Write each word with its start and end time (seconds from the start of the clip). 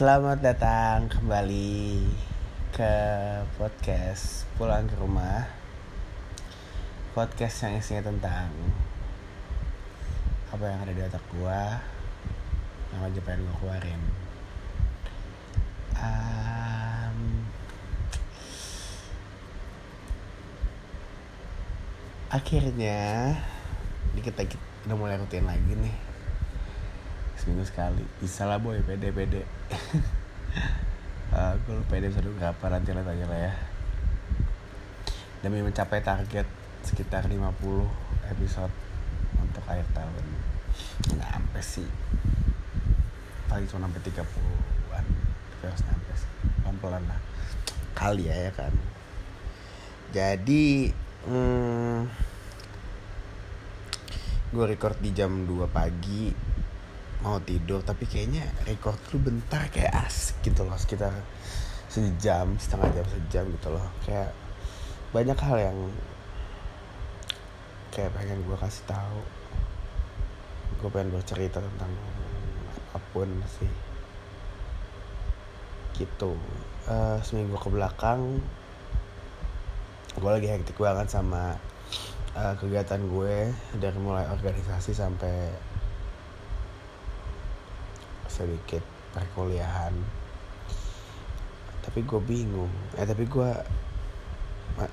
Selamat 0.00 0.40
datang 0.40 1.12
kembali 1.12 2.08
ke 2.72 2.94
podcast 3.60 4.48
Pulang 4.56 4.88
ke 4.88 4.96
Rumah. 4.96 5.44
Podcast 7.12 7.68
yang 7.68 7.76
isinya 7.76 8.08
tentang 8.08 8.48
Apa 10.56 10.72
yang 10.72 10.80
ada 10.88 10.96
di 10.96 11.04
otak 11.04 11.20
gua 11.36 11.84
Yang 12.96 13.12
aja 13.12 13.20
pengen 13.28 13.44
gua 13.44 13.56
keluarin. 13.60 14.02
Um, 16.00 17.44
Akhirnya 22.32 23.36
Dikit 24.16 24.32
lagi 24.32 24.56
udah 24.88 24.96
mulai 24.96 25.20
rutin 25.20 25.44
lagi 25.44 25.76
nih 25.76 26.09
seminggu 27.40 27.64
sekali. 27.64 28.04
Bisa 28.20 28.44
lah 28.44 28.60
boy. 28.60 28.84
Pede 28.84 29.08
pede. 29.10 29.42
Uh, 31.30 31.54
lupa 31.70 31.94
episode 31.94 32.26
berapa 32.34 32.74
nanti 32.74 32.90
lah 32.90 33.06
tanya 33.06 33.22
lah 33.30 33.38
ya. 33.38 33.52
Demi 35.46 35.62
mencapai 35.62 36.02
target 36.02 36.42
sekitar 36.82 37.30
50 37.30 37.38
episode 38.34 38.74
untuk 39.38 39.62
akhir 39.70 39.86
tahun. 39.94 40.26
Nggak 41.14 41.30
sampai 41.30 41.62
sih. 41.62 41.88
Paling 43.46 43.62
cuma 43.70 43.86
sampai 43.86 44.02
30-an 44.10 45.04
tapi 45.54 45.64
harus 45.70 45.82
sampai 45.86 46.14
sih. 46.18 46.30
Pelan-pelan 46.66 47.02
lah. 47.06 47.20
Kali 47.94 48.26
ya 48.26 48.34
ya 48.34 48.50
kan? 48.50 48.74
Jadi 50.10 50.90
hmm, 51.30 52.10
gue 54.50 54.64
record 54.66 54.98
di 54.98 55.14
jam 55.14 55.46
2 55.46 55.70
pagi 55.70 56.49
mau 57.20 57.36
tidur 57.44 57.84
tapi 57.84 58.08
kayaknya 58.08 58.48
record 58.64 58.96
lu 59.12 59.20
bentar 59.20 59.68
kayak 59.68 59.92
asik 60.08 60.40
gitu 60.40 60.64
loh 60.64 60.76
sekitar 60.80 61.12
sejam 61.90 62.56
setengah 62.56 62.88
jam 62.96 63.06
sejam 63.10 63.44
gitu 63.50 63.68
loh. 63.68 63.86
Kayak 64.06 64.30
banyak 65.10 65.38
hal 65.38 65.56
yang 65.58 65.78
kayak 67.90 68.14
pengen 68.14 68.40
gue 68.46 68.56
kasih 68.56 68.84
tahu. 68.86 69.20
Gue 70.80 70.88
pengen 70.88 71.12
bercerita 71.12 71.58
tentang 71.60 71.92
apa 72.94 73.06
pun 73.12 73.28
sih. 73.46 73.72
Gitu. 75.98 76.32
Uh, 76.88 77.20
seminggu 77.20 77.60
ke 77.60 77.68
belakang 77.68 78.40
gue 80.18 80.26
lagi 80.26 80.50
hektik 80.50 80.74
banget 80.74 81.06
sama 81.06 81.54
uh, 82.34 82.54
kegiatan 82.58 82.98
gue 82.98 83.54
dari 83.78 83.98
mulai 84.02 84.26
organisasi 84.26 84.90
sampai 84.90 85.54
sedikit 88.40 88.80
perkuliahan. 89.12 89.92
Tapi 91.84 92.00
gue 92.08 92.20
bingung. 92.24 92.72
Eh 92.96 93.04
tapi 93.04 93.28
gue 93.28 93.50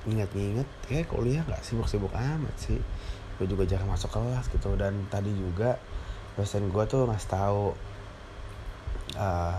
inget-inget 0.04 0.68
kayak 0.84 1.08
kuliah 1.08 1.40
nggak 1.48 1.64
sibuk-sibuk 1.64 2.12
amat 2.12 2.54
sih? 2.60 2.76
Gue 3.40 3.48
juga 3.48 3.64
jarang 3.64 3.88
masuk 3.88 4.12
kelas 4.12 4.52
gitu. 4.52 4.76
Dan 4.76 5.08
tadi 5.08 5.32
juga 5.32 5.80
dosen 6.36 6.68
gue 6.68 6.84
tuh 6.84 7.08
ngasih 7.08 7.30
tahu 7.32 7.72
uh, 9.16 9.56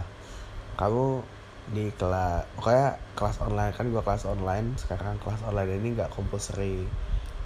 kamu 0.78 1.26
di 1.70 1.94
kelas 1.94 2.50
pokoknya 2.58 2.98
kelas 3.14 3.38
online 3.46 3.74
kan 3.78 3.86
gue 3.94 4.02
kelas 4.02 4.26
online 4.26 4.74
sekarang 4.74 5.22
kelas 5.22 5.46
online 5.46 5.78
ini 5.78 5.94
nggak 5.94 6.10
compulsory 6.14 6.86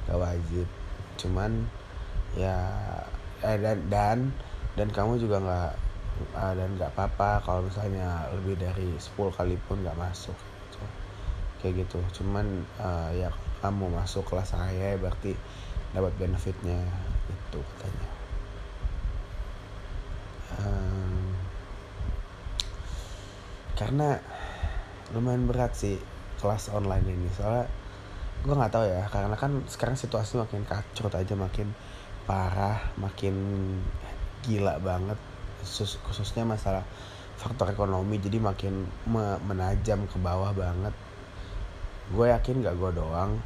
gak 0.07 0.19
wajib. 0.19 0.67
Cuman 1.19 1.67
ya 2.33 2.57
eh, 3.45 3.57
dan 3.59 3.78
dan 3.91 4.17
dan 4.73 4.88
kamu 4.89 5.22
juga 5.22 5.38
nggak 5.44 5.72
uh, 6.33 6.53
dan 6.53 6.69
nggak 6.78 6.94
apa-apa 6.95 7.42
kalau 7.44 7.61
misalnya 7.66 8.28
lebih 8.34 8.59
dari 8.59 8.96
10 8.96 9.13
kali 9.34 9.56
pun 9.66 9.81
nggak 9.81 9.97
masuk. 9.97 10.35
Gitu. 10.35 10.84
kayak 11.63 11.88
gitu. 11.88 12.00
Cuman 12.22 12.68
uh, 12.81 13.09
ya 13.16 13.31
kamu 13.63 13.88
masuk 13.91 14.28
kelas 14.28 14.52
saya 14.52 15.00
berarti 15.00 15.34
dapat 15.96 16.12
benefitnya 16.19 16.81
itu 17.29 17.59
katanya. 17.62 18.09
Um, 20.53 21.34
karena 23.73 24.22
lumayan 25.13 25.50
berat 25.50 25.73
sih 25.73 25.97
kelas 26.41 26.69
online 26.73 27.07
ini. 27.07 27.29
Soalnya 27.34 27.66
gue 28.44 28.52
nggak 28.52 28.73
tahu 28.75 28.85
ya 28.91 29.07
karena 29.07 29.40
kan 29.40 29.63
sekarang 29.72 29.96
situasi 29.96 30.35
makin 30.35 30.68
kacau 30.68 31.07
aja 31.07 31.31
makin 31.31 31.72
parah 32.28 32.91
makin 33.00 33.35
gila 34.44 34.75
banget 34.84 35.16
khusus, 35.63 35.96
khususnya 36.03 36.44
masalah 36.44 36.84
faktor 37.40 37.72
ekonomi 37.72 38.19
jadi 38.19 38.38
makin 38.38 38.85
me 39.07 39.40
menajam 39.47 40.06
ke 40.06 40.18
bawah 40.19 40.51
banget. 40.51 40.91
Gue 42.12 42.29
yakin 42.29 42.62
gak 42.62 42.75
gue 42.75 42.91
doang 43.00 43.40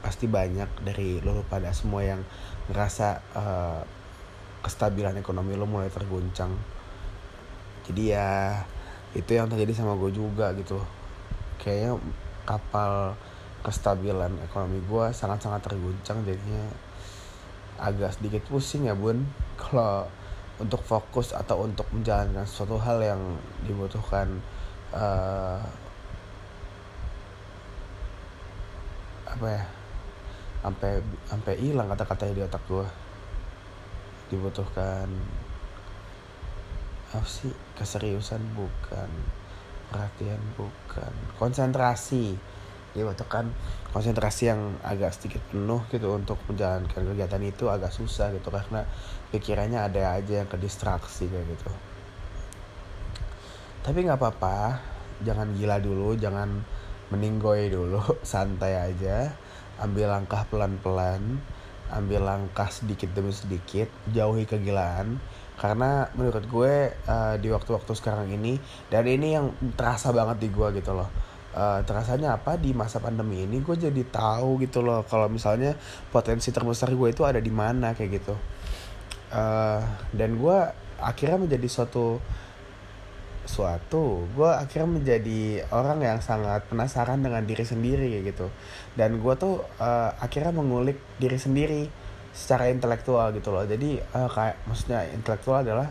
pasti 0.00 0.30
banyak 0.30 0.68
dari 0.82 1.20
lo 1.20 1.44
pada 1.46 1.74
semua 1.74 2.06
yang 2.06 2.22
ngerasa 2.70 3.08
uh, 3.34 3.82
kestabilan 4.64 5.20
ekonomi 5.20 5.54
lo 5.54 5.68
mulai 5.68 5.92
terguncang. 5.92 6.50
Jadi 7.84 8.02
ya 8.16 8.64
itu 9.12 9.30
yang 9.36 9.48
terjadi 9.48 9.84
sama 9.84 9.96
gue 10.00 10.10
juga 10.12 10.52
gitu. 10.56 10.80
Kayaknya 11.60 12.00
kapal 12.48 13.12
kestabilan 13.60 14.32
ekonomi 14.48 14.80
gue 14.86 15.04
sangat-sangat 15.12 15.60
terguncang 15.66 16.24
jadinya 16.24 16.64
agak 17.78 18.14
sedikit 18.18 18.42
pusing 18.48 18.86
ya 18.86 18.94
bun. 18.94 19.26
Kalau 19.58 20.06
untuk 20.58 20.82
fokus 20.82 21.30
atau 21.30 21.66
untuk 21.66 21.86
menjalankan 21.94 22.42
suatu 22.42 22.78
hal 22.82 22.98
yang 22.98 23.22
dibutuhkan 23.62 24.42
uh, 24.90 25.62
apa 29.28 29.46
ya 29.46 29.64
sampai 30.58 30.92
sampai 31.30 31.54
hilang 31.62 31.86
kata-katanya 31.86 32.34
di 32.34 32.42
otak 32.42 32.62
gue 32.66 32.86
dibutuhkan 34.34 35.06
apa 37.14 37.24
sih 37.24 37.54
keseriusan 37.78 38.42
bukan 38.52 39.08
perhatian 39.88 40.42
bukan 40.58 41.12
konsentrasi 41.40 42.36
dibutuhkan 42.96 43.52
konsentrasi 43.92 44.52
yang 44.52 44.76
agak 44.84 45.16
sedikit 45.16 45.40
penuh 45.48 45.80
gitu 45.92 46.12
untuk 46.12 46.36
menjalankan 46.48 47.02
kegiatan 47.14 47.42
itu 47.44 47.64
agak 47.68 47.92
susah 47.92 48.32
gitu 48.32 48.48
karena 48.48 48.84
pikirannya 49.32 49.80
ada 49.80 50.16
aja 50.16 50.44
yang 50.44 50.48
ke 50.48 50.56
distraksi 50.60 51.28
kayak 51.28 51.46
gitu. 51.52 51.70
Tapi 53.84 53.98
nggak 54.04 54.20
apa-apa 54.20 54.80
jangan 55.24 55.50
gila 55.56 55.80
dulu 55.80 56.14
jangan 56.14 56.62
meninggoy 57.08 57.72
dulu 57.72 58.00
santai 58.26 58.76
aja 58.76 59.32
ambil 59.80 60.12
langkah 60.12 60.44
pelan-pelan 60.50 61.40
ambil 61.88 62.20
langkah 62.20 62.68
sedikit 62.68 63.08
demi 63.16 63.32
sedikit 63.32 63.88
jauhi 64.12 64.44
kegilaan. 64.44 65.16
Karena 65.58 66.06
menurut 66.14 66.46
gue 66.46 66.94
uh, 67.10 67.34
di 67.34 67.50
waktu-waktu 67.50 67.90
sekarang 67.98 68.30
ini 68.30 68.62
dan 68.94 69.02
ini 69.10 69.34
yang 69.34 69.50
terasa 69.74 70.14
banget 70.14 70.46
di 70.46 70.48
gue 70.54 70.68
gitu 70.78 70.94
loh 70.94 71.10
uh, 71.54 71.80
terasanya 71.84 72.36
apa 72.36 72.56
di 72.58 72.74
masa 72.76 72.98
pandemi 72.98 73.44
ini? 73.44 73.62
Gue 73.62 73.78
jadi 73.78 74.02
tahu 74.08 74.60
gitu 74.64 74.84
loh 74.84 75.04
kalau 75.06 75.30
misalnya 75.30 75.76
potensi 76.12 76.52
terbesar 76.52 76.92
gue 76.92 77.08
itu 77.12 77.22
ada 77.24 77.40
di 77.40 77.52
mana 77.52 77.94
kayak 77.94 78.10
gitu. 78.20 78.34
Uh, 79.28 79.80
dan 80.16 80.40
gue 80.40 80.58
akhirnya 80.98 81.38
menjadi 81.38 81.68
suatu 81.68 82.18
suatu 83.48 84.28
gue 84.36 84.50
akhirnya 84.50 85.00
menjadi 85.00 85.64
orang 85.72 86.04
yang 86.04 86.20
sangat 86.20 86.68
penasaran 86.68 87.24
dengan 87.24 87.44
diri 87.44 87.64
sendiri 87.64 88.12
kayak 88.12 88.24
gitu. 88.36 88.46
Dan 88.98 89.22
gue 89.22 89.34
tuh 89.38 89.64
uh, 89.80 90.10
akhirnya 90.20 90.52
mengulik 90.52 91.00
diri 91.16 91.38
sendiri 91.40 91.88
secara 92.36 92.68
intelektual 92.68 93.32
gitu 93.32 93.54
loh. 93.54 93.64
Jadi 93.64 94.00
uh, 94.16 94.28
kayak 94.28 94.60
maksudnya 94.68 95.08
intelektual 95.12 95.64
adalah 95.64 95.88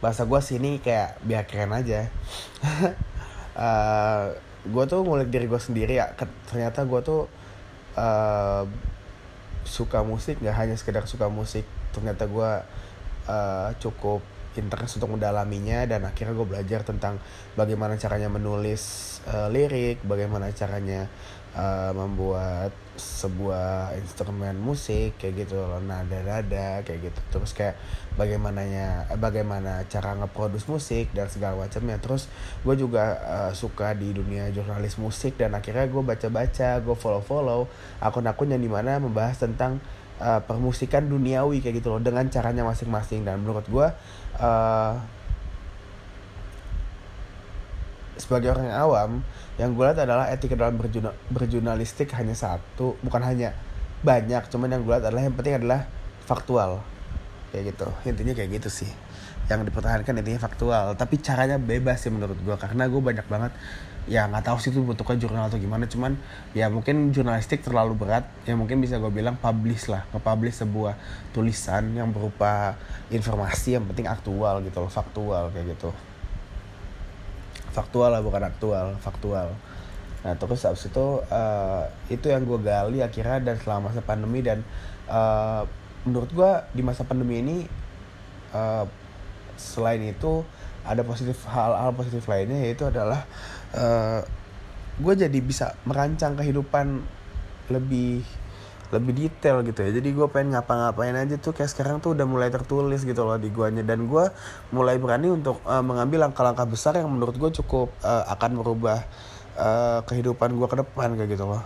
bahasa 0.00 0.24
gue 0.24 0.40
sini 0.40 0.80
kayak 0.80 1.20
biar 1.28 1.44
keren 1.44 1.76
aja 1.76 2.08
uh, 3.56 3.62
eh, 3.62 4.26
gue 4.68 4.84
tuh 4.86 5.00
ngulik 5.02 5.30
diri 5.32 5.46
gue 5.48 5.60
sendiri 5.60 5.98
ya. 5.98 6.12
Ternyata 6.46 6.84
gue 6.84 7.00
tuh 7.02 7.26
uh, 7.96 8.64
suka 9.64 10.02
musik 10.02 10.40
nggak 10.42 10.56
hanya 10.56 10.76
sekedar 10.76 11.06
suka 11.08 11.26
musik. 11.32 11.64
Ternyata 11.90 12.26
gue 12.28 12.50
uh, 13.30 13.70
cukup 13.80 14.22
interest 14.58 14.98
untuk 14.98 15.14
mendalaminya 15.14 15.86
dan 15.86 16.02
akhirnya 16.02 16.34
gue 16.34 16.46
belajar 16.46 16.82
tentang 16.82 17.22
bagaimana 17.54 17.94
caranya 17.94 18.26
menulis 18.26 19.16
uh, 19.30 19.46
lirik, 19.46 20.02
bagaimana 20.02 20.50
caranya 20.50 21.06
uh, 21.56 21.92
membuat 21.94 22.70
sebuah 23.00 23.96
instrumen 23.96 24.60
musik 24.60 25.16
kayak 25.16 25.48
gitu 25.48 25.56
loh 25.56 25.80
nada-nada 25.80 26.84
kayak 26.84 27.10
gitu. 27.10 27.20
Terus 27.32 27.50
kayak 27.56 27.76
bagaimananya 28.20 29.08
bagaimana 29.16 29.88
cara 29.88 30.12
ngeproduce 30.20 30.68
musik 30.68 31.08
dan 31.16 31.32
segala 31.32 31.56
macamnya. 31.56 31.96
Terus 31.96 32.28
gue 32.60 32.76
juga 32.76 33.16
uh, 33.24 33.52
suka 33.56 33.96
di 33.96 34.12
dunia 34.12 34.52
jurnalis 34.52 35.00
musik 35.00 35.40
dan 35.40 35.56
akhirnya 35.56 35.88
gue 35.88 36.02
baca-baca 36.04 36.78
gue 36.84 36.96
follow-follow 36.96 37.66
akun-akun 38.04 38.52
yang 38.52 38.62
di 38.62 38.70
mana 38.70 39.00
membahas 39.00 39.40
tentang 39.40 39.80
uh, 40.20 40.44
permusikan 40.44 41.08
duniawi 41.08 41.64
kayak 41.64 41.80
gitu 41.80 41.96
loh 41.96 42.02
dengan 42.04 42.28
caranya 42.28 42.68
masing-masing. 42.68 43.24
Dan 43.24 43.40
menurut 43.40 43.64
gue 43.64 43.88
uh, 44.38 44.92
sebagai 48.20 48.52
orang 48.52 48.68
yang 48.68 48.78
awam 48.78 49.10
yang 49.56 49.72
gue 49.72 49.84
lihat 49.84 50.00
adalah 50.04 50.28
etika 50.28 50.56
dalam 50.56 50.76
berjurnal, 50.76 51.16
berjurnalistik 51.32 52.12
hanya 52.16 52.36
satu 52.36 52.96
bukan 53.00 53.20
hanya 53.24 53.56
banyak 54.00 54.48
cuman 54.48 54.68
yang 54.72 54.82
gue 54.84 54.92
lihat 54.92 55.04
adalah 55.08 55.22
yang 55.24 55.36
penting 55.36 55.60
adalah 55.60 55.88
faktual. 56.24 56.80
Kayak 57.50 57.74
gitu. 57.74 57.88
Intinya 58.06 58.32
kayak 58.32 58.50
gitu 58.62 58.68
sih. 58.70 58.90
Yang 59.50 59.72
dipertahankan 59.72 60.22
intinya 60.22 60.40
faktual. 60.40 60.94
Tapi 60.94 61.18
caranya 61.18 61.58
bebas 61.58 62.00
sih 62.06 62.12
menurut 62.12 62.38
gue 62.38 62.56
karena 62.56 62.86
gue 62.86 63.00
banyak 63.02 63.26
banget 63.26 63.52
ya 64.08 64.24
nggak 64.26 64.48
tahu 64.48 64.56
sih 64.58 64.72
itu 64.72 64.80
bentuknya 64.80 65.22
jurnal 65.22 65.44
atau 65.52 65.60
gimana 65.60 65.84
cuman 65.84 66.16
ya 66.56 66.72
mungkin 66.72 67.12
jurnalistik 67.12 67.60
terlalu 67.60 67.98
berat. 67.98 68.24
Ya 68.48 68.56
mungkin 68.56 68.80
bisa 68.80 68.96
gue 68.96 69.12
bilang 69.12 69.36
publish 69.36 69.90
lah 69.90 70.06
nge-publish 70.14 70.64
sebuah 70.64 70.94
tulisan 71.36 71.92
yang 71.92 72.08
berupa 72.14 72.80
informasi 73.12 73.76
yang 73.76 73.84
penting 73.84 74.08
aktual 74.08 74.64
gitu 74.64 74.78
loh 74.80 74.88
faktual 74.88 75.52
kayak 75.52 75.76
gitu 75.76 75.90
faktual 77.70 78.10
lah 78.10 78.22
bukan 78.22 78.42
aktual 78.46 78.98
faktual. 78.98 79.54
Nah 80.20 80.34
terus 80.36 80.66
abis 80.68 80.90
itu 80.92 81.06
uh, 81.32 81.84
itu 82.12 82.26
yang 82.28 82.44
gue 82.44 82.60
gali 82.60 83.00
akhirnya 83.00 83.40
dan 83.40 83.56
selama 83.56 83.88
masa 83.88 84.04
pandemi 84.04 84.44
dan 84.44 84.60
uh, 85.08 85.64
menurut 86.04 86.30
gue 86.32 86.50
di 86.76 86.82
masa 86.84 87.04
pandemi 87.04 87.40
ini 87.40 87.56
uh, 88.52 88.84
selain 89.56 90.00
itu 90.04 90.44
ada 90.84 91.04
positif 91.04 91.44
hal-hal 91.44 91.92
positif 91.92 92.24
lainnya 92.24 92.56
yaitu 92.64 92.88
adalah 92.88 93.24
uh, 93.76 94.24
gue 95.00 95.14
jadi 95.16 95.38
bisa 95.40 95.76
merancang 95.88 96.36
kehidupan 96.36 97.04
lebih 97.72 98.24
lebih 98.90 99.12
detail 99.14 99.62
gitu 99.62 99.86
ya. 99.86 99.90
Jadi 99.94 100.08
gue 100.10 100.26
pengen 100.26 100.58
ngapa-ngapain 100.58 101.14
aja 101.14 101.38
tuh 101.38 101.54
kayak 101.54 101.70
sekarang 101.70 102.02
tuh 102.02 102.18
udah 102.18 102.26
mulai 102.26 102.50
tertulis 102.50 103.06
gitu 103.06 103.22
loh 103.22 103.38
di 103.38 103.50
guanya. 103.50 103.86
Dan 103.86 104.10
gue 104.10 104.28
mulai 104.74 104.98
berani 104.98 105.30
untuk 105.30 105.62
uh, 105.62 105.82
mengambil 105.82 106.26
langkah-langkah 106.26 106.66
besar 106.66 106.98
yang 106.98 107.10
menurut 107.10 107.38
gue 107.38 107.50
cukup 107.62 107.94
uh, 108.02 108.26
akan 108.34 108.58
merubah 108.58 109.06
uh, 109.54 110.02
kehidupan 110.04 110.58
gue 110.58 110.66
ke 110.66 110.76
depan 110.82 111.14
kayak 111.14 111.30
gitu 111.38 111.46
loh. 111.46 111.62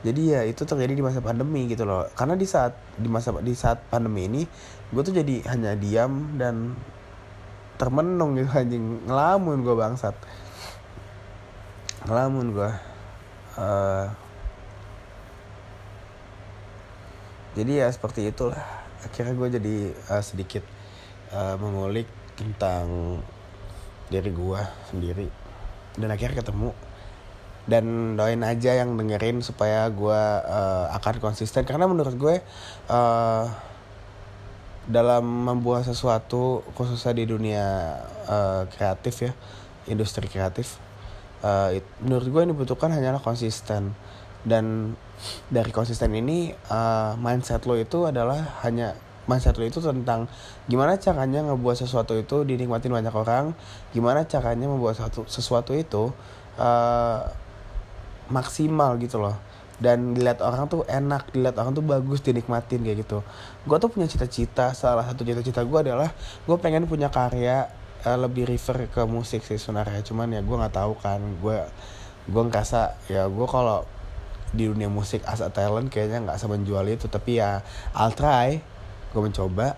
Jadi 0.00 0.22
ya 0.32 0.40
itu 0.44 0.62
terjadi 0.64 0.92
di 0.96 1.04
masa 1.04 1.20
pandemi 1.20 1.68
gitu 1.68 1.84
loh. 1.84 2.08
Karena 2.16 2.36
di 2.36 2.48
saat 2.48 2.72
di 2.96 3.08
masa 3.08 3.36
di 3.40 3.52
saat 3.52 3.84
pandemi 3.92 4.24
ini 4.24 4.42
gue 4.92 5.02
tuh 5.04 5.12
jadi 5.12 5.44
hanya 5.52 5.76
diam 5.76 6.40
dan 6.40 6.72
termenung 7.76 8.40
gitu 8.40 8.48
anjing. 8.48 9.04
Ngelamun 9.04 9.60
gue 9.60 9.74
bangsat. 9.76 10.16
Ngelamun 12.08 12.46
gue 12.54 12.70
uh, 13.60 14.06
jadi 17.56 17.72
ya 17.84 17.88
seperti 17.88 18.28
itulah. 18.28 18.60
Akhirnya 19.00 19.32
gue 19.32 19.48
jadi 19.56 19.76
uh, 20.12 20.20
sedikit 20.20 20.60
uh, 21.32 21.56
mengulik 21.56 22.04
tentang 22.36 23.18
diri 24.12 24.28
gue 24.28 24.60
sendiri. 24.92 25.26
Dan 25.96 26.12
akhirnya 26.12 26.44
ketemu. 26.44 26.76
Dan 27.66 28.14
doain 28.14 28.44
aja 28.44 28.76
yang 28.76 28.94
dengerin 28.94 29.40
supaya 29.40 29.88
gue 29.88 30.20
uh, 30.44 30.92
akan 31.00 31.16
konsisten. 31.18 31.64
Karena 31.64 31.88
menurut 31.88 32.12
gue 32.14 32.44
uh, 32.92 33.44
dalam 34.86 35.24
membuat 35.24 35.82
sesuatu 35.82 36.62
khususnya 36.78 37.10
di 37.10 37.24
dunia 37.26 37.98
uh, 38.30 38.62
kreatif 38.70 39.18
ya 39.18 39.32
industri 39.90 40.30
kreatif 40.30 40.78
uh, 41.42 41.74
it, 41.74 41.82
menurut 41.98 42.26
gue 42.30 42.40
yang 42.46 42.50
dibutuhkan 42.54 42.94
hanyalah 42.94 43.18
konsisten 43.18 43.98
dan 44.46 44.94
dari 45.50 45.74
konsisten 45.74 46.14
ini 46.14 46.54
uh, 46.70 47.18
mindset 47.18 47.66
lo 47.66 47.74
itu 47.74 48.06
adalah 48.06 48.62
hanya 48.62 48.94
mindset 49.26 49.58
lo 49.58 49.66
itu 49.66 49.82
tentang 49.82 50.30
gimana 50.70 50.94
caranya 51.02 51.42
ngebuat 51.50 51.82
sesuatu 51.82 52.14
itu 52.14 52.46
dinikmatin 52.46 52.94
banyak 52.94 53.10
orang 53.10 53.58
gimana 53.90 54.22
caranya 54.22 54.70
membuat 54.70 55.02
satu 55.02 55.26
sesuatu 55.26 55.74
itu 55.74 56.14
uh, 56.62 57.20
maksimal 58.30 58.98
gitu 58.98 59.22
loh. 59.22 59.36
Dan 59.76 60.16
dilihat 60.16 60.40
orang 60.40 60.72
tuh 60.72 60.88
enak 60.88 61.36
dilihat 61.36 61.60
orang 61.60 61.76
tuh 61.76 61.84
bagus 61.84 62.24
dinikmatin 62.24 62.80
kayak 62.80 63.04
gitu. 63.04 63.20
Gue 63.68 63.76
tuh 63.76 63.92
punya 63.92 64.08
cita-cita 64.08 64.72
salah 64.72 65.04
satu 65.04 65.20
cita-cita 65.20 65.60
gue 65.60 65.78
adalah 65.84 66.08
gue 66.48 66.56
pengen 66.56 66.88
punya 66.88 67.12
karya 67.12 67.68
uh, 68.08 68.16
lebih 68.16 68.48
refer 68.48 68.88
ke 68.88 69.04
musik 69.04 69.44
sih 69.44 69.60
sebenarnya. 69.60 70.00
Cuman 70.00 70.32
ya 70.32 70.40
gue 70.40 70.56
nggak 70.56 70.74
tahu 70.80 70.96
kan 70.96 71.20
gue 71.20 71.58
gue 72.26 72.42
ngerasa 72.48 72.96
ya 73.12 73.28
gue 73.28 73.46
kalau 73.46 73.84
di 74.54 74.70
dunia 74.70 74.86
musik 74.86 75.24
as 75.26 75.42
a 75.42 75.50
talent 75.50 75.90
kayaknya 75.90 76.22
nggak 76.22 76.38
semenjual 76.38 76.84
itu. 76.86 77.10
Tapi 77.10 77.42
ya 77.42 77.64
I'll 77.96 78.14
try. 78.14 78.60
Gue 79.10 79.22
mencoba. 79.22 79.74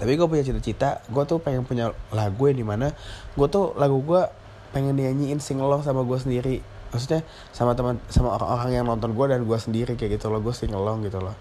Tapi 0.00 0.12
gue 0.16 0.26
punya 0.26 0.44
cita-cita. 0.44 1.04
Gue 1.08 1.24
tuh 1.24 1.40
pengen 1.40 1.64
punya 1.64 1.92
lagu 2.12 2.48
yang 2.48 2.58
di 2.58 2.66
mana 2.66 2.92
gue 3.36 3.46
tuh 3.48 3.72
lagu 3.76 4.00
gue 4.02 4.22
pengen 4.70 4.94
nyanyiin 4.94 5.40
singelong 5.40 5.80
sama 5.84 6.04
gue 6.04 6.18
sendiri. 6.18 6.56
Maksudnya 6.90 7.22
sama 7.54 7.78
teman 7.78 8.02
sama 8.10 8.34
orang-orang 8.34 8.70
yang 8.82 8.86
nonton 8.88 9.14
gue 9.14 9.26
dan 9.30 9.46
gue 9.46 9.58
sendiri 9.58 9.94
kayak 9.94 10.18
gitu 10.18 10.28
loh. 10.28 10.42
Gue 10.42 10.52
singelong 10.56 11.06
gitu 11.06 11.22
loh. 11.22 11.36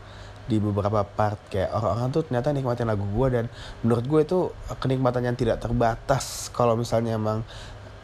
Di 0.49 0.57
beberapa 0.57 1.05
part 1.05 1.37
kayak 1.53 1.69
orang-orang 1.77 2.09
tuh 2.09 2.25
ternyata 2.25 2.49
nikmatin 2.49 2.89
lagu 2.89 3.05
gue 3.05 3.27
dan 3.29 3.45
menurut 3.85 4.05
gue 4.05 4.19
itu 4.25 4.39
kenikmatan 4.81 5.25
yang 5.25 5.37
tidak 5.37 5.61
terbatas. 5.61 6.49
Kalau 6.53 6.73
misalnya 6.73 7.17
emang 7.17 7.45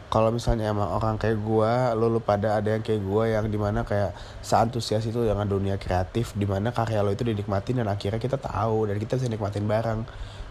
kalau 0.06 0.30
misalnya 0.30 0.70
emang 0.70 0.86
orang 0.86 1.18
kayak 1.18 1.42
gue 1.42 1.72
lo 1.98 2.06
lu 2.06 2.22
pada 2.22 2.62
ada 2.62 2.78
yang 2.78 2.82
kayak 2.86 3.02
gue 3.02 3.24
yang 3.26 3.46
di 3.50 3.58
mana 3.58 3.82
kayak 3.82 4.14
seantusias 4.38 5.02
itu 5.02 5.18
dengan 5.26 5.50
dunia 5.50 5.74
kreatif 5.82 6.30
di 6.38 6.46
mana 6.46 6.70
karya 6.70 7.02
lo 7.02 7.10
itu 7.10 7.26
dinikmatin 7.26 7.82
dan 7.82 7.90
akhirnya 7.90 8.22
kita 8.22 8.38
tahu 8.38 8.86
dan 8.86 9.02
kita 9.02 9.18
bisa 9.18 9.26
nikmatin 9.26 9.66
bareng. 9.66 10.06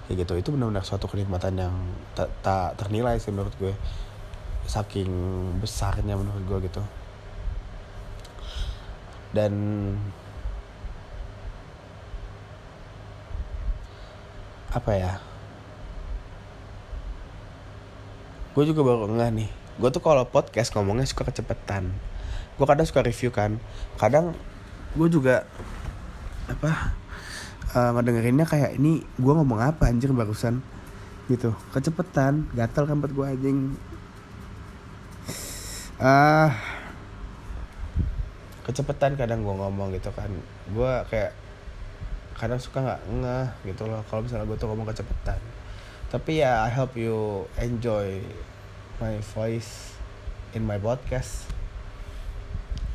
Kayak 0.06 0.28
gitu. 0.28 0.34
Itu 0.38 0.50
benar-benar 0.54 0.86
suatu 0.86 1.08
kenikmatan 1.10 1.56
yang 1.58 1.74
tak 2.14 2.30
ta 2.44 2.76
ternilai 2.76 3.18
sih 3.18 3.32
menurut 3.32 3.56
gue. 3.58 3.74
Saking 4.68 5.10
besarnya 5.64 6.20
menurut 6.20 6.44
gue 6.46 6.60
gitu. 6.68 6.84
Dan 9.32 9.54
apa 14.76 14.92
ya 14.92 15.14
gue 18.56 18.64
juga 18.64 18.82
baru 18.88 19.12
enggak 19.12 19.32
nih. 19.36 19.50
Gue 19.76 19.90
tuh 19.92 20.00
kalau 20.00 20.24
podcast 20.24 20.72
ngomongnya 20.72 21.04
suka 21.04 21.28
kecepetan. 21.28 21.92
Gue 22.56 22.64
kadang 22.64 22.88
suka 22.88 23.04
review 23.04 23.36
kan. 23.36 23.60
Kadang 24.00 24.32
gue 24.96 25.08
juga 25.12 25.44
apa 26.48 26.96
uh, 27.76 27.92
ngedengerinnya 28.00 28.48
kayak 28.48 28.80
ini 28.80 29.04
gue 29.20 29.34
ngomong 29.36 29.60
apa 29.60 29.92
anjir 29.92 30.16
barusan? 30.16 30.64
Gitu. 31.28 31.52
Kecepetan 31.76 32.48
gatal 32.56 32.88
kan 32.88 33.04
gue 33.04 33.26
anjing. 33.28 33.76
Ah. 36.00 36.08
Uh, 36.08 36.50
kecepetan 38.64 39.20
kadang 39.20 39.44
gue 39.44 39.52
ngomong 39.52 39.92
gitu 39.92 40.16
kan. 40.16 40.32
Gue 40.72 40.92
kayak 41.12 41.36
kadang 42.36 42.60
suka 42.60 42.84
nggak 42.84 43.02
ngeh 43.20 43.48
gitu 43.72 43.88
loh 43.88 44.04
kalau 44.12 44.24
misalnya 44.24 44.44
gue 44.44 44.58
tuh 44.60 44.68
ngomong 44.68 44.88
kecepetan 44.92 45.40
tapi 46.14 46.46
ya 46.46 46.62
I 46.62 46.72
hope 46.72 46.94
you 46.94 47.50
enjoy 47.58 48.22
my 49.02 49.18
voice 49.34 49.98
in 50.54 50.64
my 50.64 50.78
podcast 50.78 51.50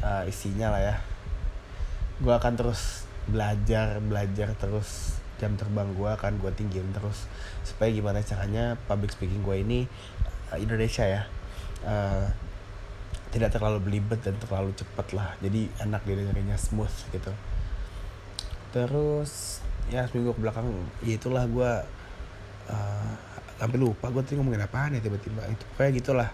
uh, 0.00 0.23
isinya 0.25 0.73
lah 0.73 0.81
ya. 0.81 0.97
Gue 2.23 2.33
akan 2.33 2.55
terus 2.57 3.05
belajar 3.29 4.00
belajar 4.00 4.55
terus 4.57 5.21
jam 5.40 5.57
terbang 5.57 5.88
gue 5.97 6.07
akan 6.07 6.38
gue 6.38 6.50
tinggiin 6.55 6.95
terus. 6.95 7.26
Supaya 7.67 7.90
gimana 7.90 8.23
caranya 8.23 8.79
public 8.87 9.12
speaking 9.12 9.43
gue 9.43 9.59
ini 9.59 9.81
uh, 10.55 10.59
Indonesia 10.61 11.05
ya 11.05 11.23
uh, 11.85 12.31
tidak 13.31 13.55
terlalu 13.55 13.79
belibet 13.90 14.23
dan 14.23 14.38
terlalu 14.38 14.71
cepat 14.79 15.07
lah. 15.12 15.35
Jadi 15.43 15.67
enak 15.83 16.07
didengerinnya 16.07 16.57
smooth 16.57 16.95
gitu. 17.11 17.35
Terus 18.71 19.61
ya 19.90 20.07
seminggu 20.07 20.38
ke 20.38 20.40
belakang 20.47 20.71
ya 21.02 21.19
itulah 21.19 21.43
gue 21.50 21.73
uh, 22.71 23.12
sampai 23.59 23.77
lupa 23.77 24.09
gue 24.09 24.23
tadi 24.25 24.41
ngomongin 24.41 24.65
apaan 24.65 24.97
ya 24.97 25.03
tiba-tiba. 25.03 25.45
Itu 25.50 25.65
kayak 25.77 26.00
gitulah. 26.00 26.31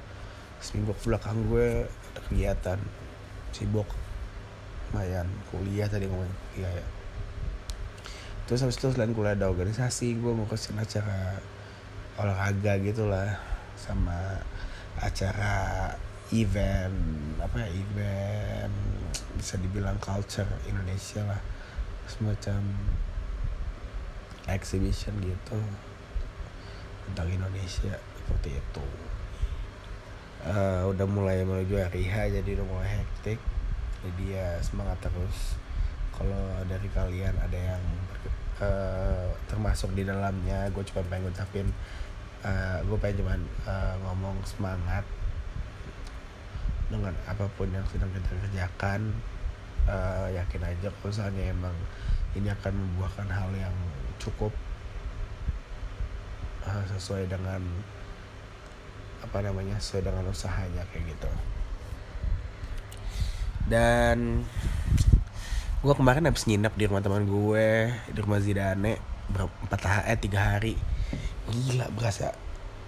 Seminggu 0.63 0.93
ke 0.95 1.09
belakang 1.09 1.37
gue 1.49 1.89
ada 1.89 2.21
kegiatan. 2.29 2.79
Sibuk. 3.51 3.89
Lumayan. 4.93 5.27
Kuliah 5.51 5.89
tadi 5.91 6.07
ngomongin 6.07 6.33
kuliah 6.55 6.71
ya. 6.71 6.87
Terus 8.47 8.63
habis 8.63 8.79
itu 8.79 8.95
selain 8.95 9.11
kuliah 9.11 9.35
ada 9.35 9.51
organisasi 9.51 10.23
gue 10.23 10.33
mau 10.33 10.47
ke 10.47 10.55
sini 10.55 10.79
acara 10.79 11.41
olahraga 12.21 12.79
gitulah. 12.79 13.35
Sama 13.75 14.41
acara 15.03 15.93
event 16.33 16.97
apa 17.39 17.63
ya 17.63 17.69
event 17.71 18.75
bisa 19.37 19.59
dibilang 19.59 19.99
culture 19.99 20.47
Indonesia 20.71 21.27
lah. 21.27 21.41
Semacam 22.07 22.63
exhibition 24.47 25.11
gitu 25.19 25.59
tentang 27.11 27.29
Indonesia 27.31 27.95
seperti 27.95 28.59
itu. 28.59 28.87
Uh, 30.47 30.91
udah 30.95 31.07
mulai 31.11 31.43
menuju 31.43 31.75
hari 31.79 32.07
H 32.07 32.31
jadi 32.31 32.59
udah 32.59 32.67
mulai 32.67 33.03
hektik. 33.03 33.39
Jadi 34.07 34.25
ya 34.39 34.59
semangat 34.63 34.99
terus. 35.03 35.59
Kalau 36.15 36.63
dari 36.65 36.89
kalian 36.91 37.35
ada 37.39 37.59
yang 37.59 37.83
uh, 38.63 39.29
termasuk 39.51 39.93
di 39.93 40.07
dalamnya 40.07 40.71
gue 40.73 40.83
cuma 40.89 41.05
pengen 41.07 41.29
ngucapin 41.29 41.69
uh, 42.47 42.79
gue 42.85 42.99
pengen 42.99 43.17
cuman 43.21 43.41
uh, 43.69 43.95
ngomong 44.07 44.37
semangat 44.47 45.05
dengan 46.87 47.13
apa 47.27 47.51
pun 47.59 47.67
yang 47.71 47.85
sedang 47.91 48.11
kita 48.15 48.31
kerjakan. 48.47 49.15
Uh, 49.87 50.27
yakin 50.35 50.67
aja 50.67 50.91
kalau 50.99 51.15
misalnya 51.15 51.43
emang 51.47 51.77
ini 52.35 52.51
akan 52.51 52.75
membuahkan 52.75 53.31
hal 53.31 53.51
yang 53.55 53.75
cukup 54.19 54.51
sesuai 56.67 57.31
dengan 57.31 57.63
apa 59.23 59.39
namanya 59.43 59.79
sesuai 59.79 60.07
dengan 60.07 60.25
usahanya 60.31 60.83
kayak 60.93 61.15
gitu. 61.15 61.31
Dan 63.67 64.47
gue 65.83 65.95
kemarin 65.95 66.27
habis 66.31 66.47
nginep 66.47 66.75
di 66.79 66.85
rumah 66.87 67.03
teman 67.03 67.27
gue 67.27 67.91
di 68.11 68.19
rumah 68.23 68.39
Zidane 68.39 68.99
empat 69.35 69.83
hari 69.83 70.07
eh, 70.15 70.19
tiga 70.19 70.41
hari. 70.55 70.75
Gila 71.51 71.91
berasa 71.95 72.35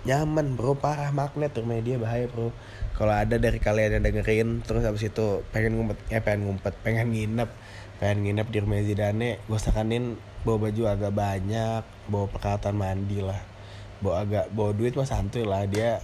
nyaman 0.07 0.55
bro. 0.55 0.79
Parah 0.79 1.11
magnet 1.11 1.51
rumah 1.59 1.83
dia 1.83 1.99
bahaya 1.99 2.31
bro. 2.31 2.55
Kalau 2.95 3.15
ada 3.15 3.39
dari 3.39 3.59
kalian 3.59 3.99
yang 3.99 4.05
dengerin 4.07 4.49
terus 4.63 4.87
habis 4.87 5.07
itu 5.07 5.43
pengen 5.51 5.79
ngumpet 5.79 5.99
ya 6.11 6.23
pengen 6.23 6.51
ngumpet 6.51 6.75
pengen 6.83 7.11
nginep 7.15 7.51
pengen 7.99 8.19
nginep 8.27 8.47
di 8.51 8.59
rumah 8.63 8.79
Zidane 8.83 9.31
gue 9.43 9.59
sakanin 9.59 10.15
bawa 10.47 10.71
baju 10.71 10.83
agak 10.87 11.13
banyak 11.15 11.83
bawa 12.07 12.27
peralatan 12.31 12.75
mandi 12.79 13.19
lah 13.19 13.58
bawa 13.99 14.23
agak 14.23 14.47
bawa 14.55 14.71
duit 14.75 14.95
mah 14.95 15.09
santuy 15.09 15.43
lah. 15.43 15.67
Dia 15.67 16.03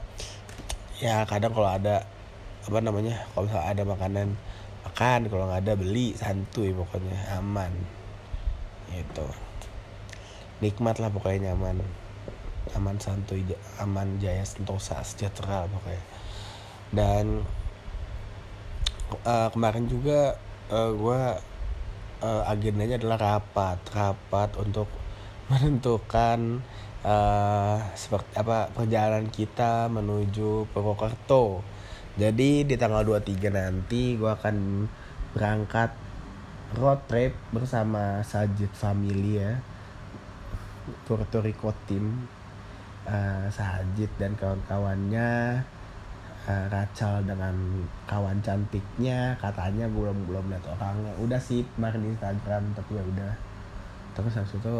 ya 0.98 1.26
kadang 1.26 1.52
kalau 1.54 1.70
ada 1.70 2.06
apa 2.64 2.78
namanya 2.80 3.28
kalau 3.32 3.46
misalnya 3.46 3.66
ada 3.70 3.82
makanan 3.86 4.28
makan. 4.84 5.20
Kalau 5.30 5.44
nggak 5.50 5.62
ada 5.66 5.74
beli. 5.74 6.14
Santuy 6.14 6.70
pokoknya 6.70 7.38
aman. 7.38 7.72
Itu 8.94 9.26
nikmat 10.62 11.02
lah 11.02 11.10
pokoknya 11.10 11.52
nyaman. 11.52 11.82
Aman 12.72 12.96
santuy 12.96 13.44
aman 13.82 14.18
jaya 14.22 14.42
sentosa 14.46 15.02
sejahtera 15.02 15.66
pokoknya. 15.68 16.02
Dan 16.94 17.42
uh, 19.26 19.48
kemarin 19.50 19.90
juga 19.90 20.38
uh, 20.70 20.88
eh, 20.88 20.90
gue 20.94 21.20
uh, 22.24 22.42
agendanya 22.50 22.96
adalah 22.96 23.18
rapat. 23.18 23.78
Rapat 23.92 24.50
untuk 24.62 24.88
menentukan 25.50 26.64
uh, 27.04 27.76
seperti 27.92 28.32
apa 28.40 28.72
perjalanan 28.72 29.28
kita 29.28 29.92
menuju 29.92 30.70
Purwokerto. 30.72 31.60
Jadi 32.14 32.62
di 32.64 32.74
tanggal 32.78 33.02
23 33.02 33.50
nanti 33.50 34.14
gue 34.14 34.30
akan 34.30 34.86
berangkat 35.34 35.90
road 36.78 37.00
trip 37.10 37.34
bersama 37.50 38.22
Sajid 38.22 38.70
Family 38.72 39.42
ya. 39.42 39.52
Puerto 41.08 41.40
Rico 41.40 41.72
Team 41.88 42.28
uh, 43.08 43.48
Sajid 43.48 44.10
dan 44.20 44.36
kawan-kawannya 44.36 45.60
uh, 46.44 46.66
Rachel 46.68 47.24
dengan 47.24 47.56
kawan 48.04 48.40
cantiknya 48.44 49.36
katanya 49.40 49.88
belum 49.88 50.28
belum 50.28 50.52
lihat 50.52 50.64
orangnya 50.76 51.12
udah 51.20 51.40
sih 51.40 51.64
kemarin 51.76 52.04
Instagram 52.04 52.76
tapi 52.76 53.00
ya 53.00 53.04
udah 53.04 53.32
terus 54.14 54.36
habis 54.36 54.54
itu 54.56 54.76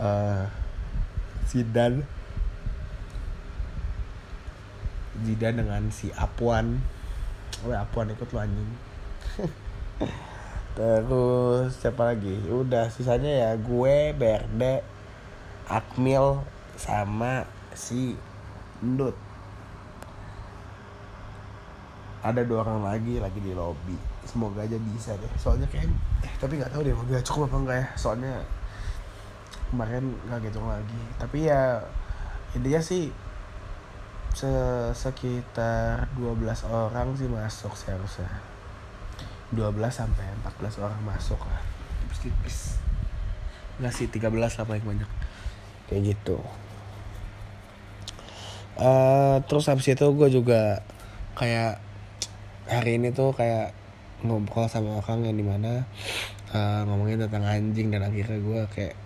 uh, 0.00 0.44
Zidan 1.46 2.02
Zidan 5.24 5.56
dengan 5.56 5.88
si 5.88 6.12
Apuan. 6.12 6.80
Oh 7.64 7.72
Apuan 7.72 8.12
ikut 8.12 8.28
lu 8.28 8.38
anjing. 8.40 8.70
Terus 10.76 11.72
siapa 11.80 12.12
lagi? 12.12 12.36
Udah 12.52 12.92
sisanya 12.92 13.32
ya 13.32 13.50
gue 13.56 14.12
Berde 14.12 14.84
Akmil 15.72 16.44
sama 16.76 17.48
si 17.72 18.12
Ndut. 18.84 19.16
Ada 22.20 22.44
dua 22.44 22.66
orang 22.66 22.84
lagi 22.84 23.16
lagi 23.16 23.40
di 23.40 23.56
lobby. 23.56 23.96
Semoga 24.28 24.68
aja 24.68 24.76
bisa 24.76 25.16
deh. 25.16 25.32
Soalnya 25.40 25.64
kayak 25.72 25.88
eh 26.26 26.32
tapi 26.36 26.60
nggak 26.60 26.74
tahu 26.74 26.84
deh 26.84 26.92
mobil 26.92 27.16
cukup 27.24 27.48
apa 27.48 27.56
enggak 27.56 27.78
ya. 27.80 27.88
Soalnya 27.96 28.34
kemarin 29.70 30.14
nggak 30.28 30.50
gitu 30.50 30.60
lagi. 30.62 31.02
Tapi 31.18 31.48
ya 31.48 31.82
intinya 32.54 32.80
sih 32.82 33.12
se 34.36 34.50
sekitar 34.92 36.12
12 36.18 36.68
orang 36.68 37.16
sih 37.16 37.28
masuk 37.28 37.72
seharusnya. 37.72 38.28
12 39.54 39.72
sampai 39.88 40.26
14 40.42 40.82
orang 40.82 41.00
masuk 41.06 41.38
lah. 41.40 41.62
Tipis-tipis. 42.04 42.76
Nggak 43.78 43.92
sih 43.94 44.06
13 44.10 44.30
lah 44.32 44.64
paling 44.66 44.84
banyak. 44.84 45.10
Kayak 45.88 46.16
gitu. 46.16 46.38
Uh, 48.76 49.40
terus 49.48 49.72
habis 49.72 49.88
itu 49.88 50.04
gue 50.04 50.28
juga 50.28 50.84
kayak 51.32 51.80
hari 52.68 53.00
ini 53.00 53.08
tuh 53.14 53.32
kayak 53.32 53.72
ngobrol 54.20 54.68
sama 54.68 55.00
orang 55.00 55.24
yang 55.24 55.36
di 55.38 55.44
mana 55.46 55.88
uh, 56.52 56.84
ngomongin 56.84 57.24
tentang 57.24 57.44
anjing 57.46 57.88
dan 57.88 58.04
akhirnya 58.04 58.36
gue 58.36 58.60
kayak 58.74 58.96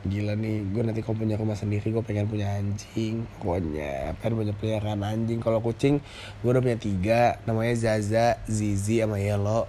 gila 0.00 0.32
nih 0.32 0.64
gue 0.72 0.80
nanti 0.80 1.04
kalau 1.04 1.20
punya 1.20 1.36
rumah 1.36 1.52
sendiri 1.52 1.92
gue 1.92 2.00
pengen 2.00 2.24
punya 2.24 2.56
anjing 2.56 3.28
pokoknya. 3.36 4.16
Pengen 4.20 4.34
punya 4.40 4.54
peliharaan 4.56 5.04
anjing. 5.04 5.44
Kalau 5.44 5.60
kucing 5.60 6.00
gue 6.40 6.48
udah 6.48 6.64
punya 6.64 6.78
tiga 6.80 7.20
namanya 7.44 7.76
Zaza 7.76 8.40
Zizi 8.48 9.04
sama 9.04 9.20
Yellow. 9.20 9.68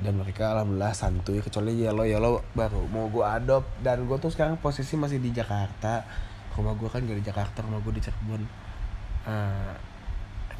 Dan 0.00 0.16
mereka 0.16 0.56
alhamdulillah 0.56 0.92
santuy 0.92 1.40
kecuali 1.40 1.80
Yellow. 1.80 2.04
Yellow 2.04 2.44
baru 2.52 2.84
mau 2.92 3.08
gue 3.08 3.24
adopt. 3.24 3.80
Dan 3.80 4.04
gue 4.04 4.16
tuh 4.20 4.28
sekarang 4.28 4.60
posisi 4.60 5.00
masih 5.00 5.16
di 5.16 5.32
Jakarta. 5.32 6.04
Rumah 6.56 6.76
gue 6.76 6.88
kan 6.92 7.00
gak 7.00 7.16
di 7.16 7.24
Jakarta 7.24 7.64
rumah 7.64 7.80
gue 7.80 7.96
di 7.96 8.02
Cirebon. 8.04 8.42
Uh, 9.24 9.72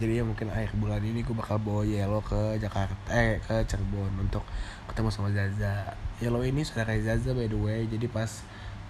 jadi 0.01 0.21
ya 0.21 0.25
mungkin 0.25 0.49
akhir 0.49 0.73
bulan 0.81 1.05
ini 1.05 1.21
gue 1.21 1.37
bakal 1.37 1.61
bawa 1.61 1.85
Yellow 1.85 2.25
ke 2.25 2.57
Jakarta 2.57 3.13
eh 3.13 3.37
ke 3.45 3.69
Cirebon 3.69 4.09
untuk 4.17 4.41
ketemu 4.89 5.13
sama 5.13 5.29
Zaza. 5.37 5.93
Yellow 6.25 6.41
ini 6.41 6.65
saudara 6.65 6.97
Zaza 6.97 7.37
by 7.37 7.45
the 7.45 7.61
way. 7.61 7.85
Jadi 7.85 8.09
pas 8.09 8.41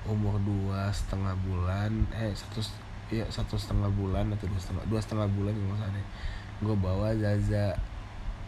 umur 0.08 0.40
dua 0.40 0.88
setengah 0.92 1.36
bulan 1.44 1.92
eh 2.16 2.32
satu 2.32 2.64
ya 3.10 3.26
satu 3.28 3.58
setengah 3.58 3.90
bulan 3.92 4.32
atau 4.32 4.46
dua 4.46 4.60
setengah 4.60 4.84
dua 4.86 5.00
setengah 5.02 5.28
bulan 5.34 5.52
kalau 5.52 5.74
misalnya 5.76 6.04
gue 6.60 6.76
bawa 6.76 7.08
Zaza 7.16 7.72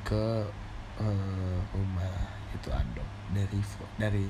ke 0.04 0.24
uh, 1.00 1.58
rumah 1.74 2.14
itu 2.52 2.68
adop 2.68 3.08
dari 3.32 3.60
dari 3.96 4.26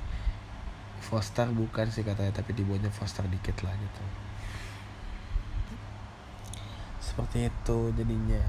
foster 1.02 1.50
bukan 1.50 1.90
sih 1.90 2.06
katanya 2.06 2.30
tapi 2.30 2.54
dibuatnya 2.54 2.88
foster 2.94 3.26
dikit 3.26 3.66
lah 3.66 3.74
gitu. 3.74 4.04
Seperti 7.02 7.50
itu 7.50 7.78
jadinya 7.98 8.40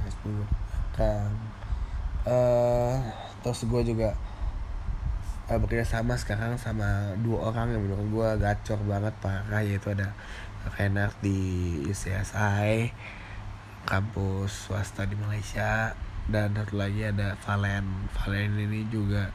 kan 0.94 1.34
uh, 2.30 3.02
terus 3.42 3.66
gue 3.66 3.82
juga 3.82 4.14
uh, 5.50 5.58
bekerja 5.60 5.84
sama 5.84 6.16
sekarang 6.16 6.56
sama 6.56 7.16
dua 7.20 7.52
orang 7.52 7.76
yang 7.76 7.82
menurut 7.84 8.08
gue 8.08 8.30
gacor 8.44 8.80
banget 8.88 9.14
parah 9.20 9.64
yaitu 9.64 9.92
ada 9.92 10.16
Renard 10.80 11.12
di 11.20 11.84
UCSI 11.92 12.92
kampus 13.84 14.72
swasta 14.72 15.04
di 15.04 15.20
Malaysia 15.20 15.92
dan 16.32 16.56
satu 16.56 16.80
lagi 16.80 17.04
ada 17.04 17.36
Valen. 17.44 17.84
Valen 18.16 18.56
ini 18.56 18.88
juga 18.88 19.28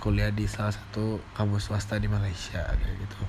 kuliah 0.00 0.32
di 0.32 0.48
salah 0.48 0.72
satu 0.72 1.20
kampus 1.36 1.68
swasta 1.68 2.00
di 2.00 2.08
Malaysia 2.08 2.64
kayak 2.64 2.96
gitu. 2.96 3.20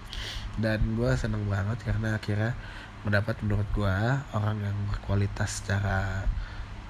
Dan 0.55 0.95
gue 0.95 1.11
seneng 1.19 1.43
banget 1.51 1.83
karena 1.83 2.15
akhirnya 2.15 2.55
mendapat 3.03 3.35
menurut 3.43 3.67
gue 3.75 3.97
orang 4.31 4.57
yang 4.63 4.77
berkualitas 4.87 5.61
secara 5.61 6.23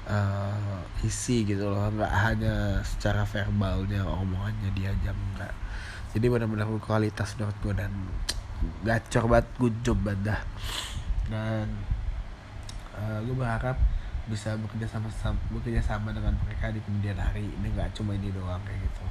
uh, 0.07 0.81
isi 1.05 1.45
gitu 1.45 1.69
loh. 1.69 1.89
Nggak 1.91 2.13
hanya 2.13 2.81
secara 2.81 3.25
verbalnya 3.25 4.05
omongannya 4.05 4.69
dia 4.73 4.89
aja 4.93 5.11
enggak 5.11 5.53
jadi 6.15 6.31
benar-benar 6.31 6.71
berkualitas 6.71 7.35
menurut 7.35 7.57
gue 7.59 7.73
dan 7.75 7.91
gacor 8.87 9.27
banget 9.27 9.47
good 9.59 9.75
job 9.83 9.99
banget 9.99 10.39
dan 11.27 11.67
uh, 12.95 13.19
gue 13.19 13.35
berharap 13.35 13.75
bisa 14.31 14.55
bekerja 14.55 14.87
sama, 14.87 15.11
sama 15.11 15.35
bekerja 15.51 15.83
sama 15.83 16.15
dengan 16.15 16.33
mereka 16.47 16.71
di 16.73 16.81
kemudian 16.81 17.19
hari. 17.19 17.45
Ini 17.45 17.67
nggak 17.77 17.93
cuma 17.93 18.17
ini 18.17 18.33
doang 18.33 18.57
kayak 18.65 18.79
gitu. 18.81 19.05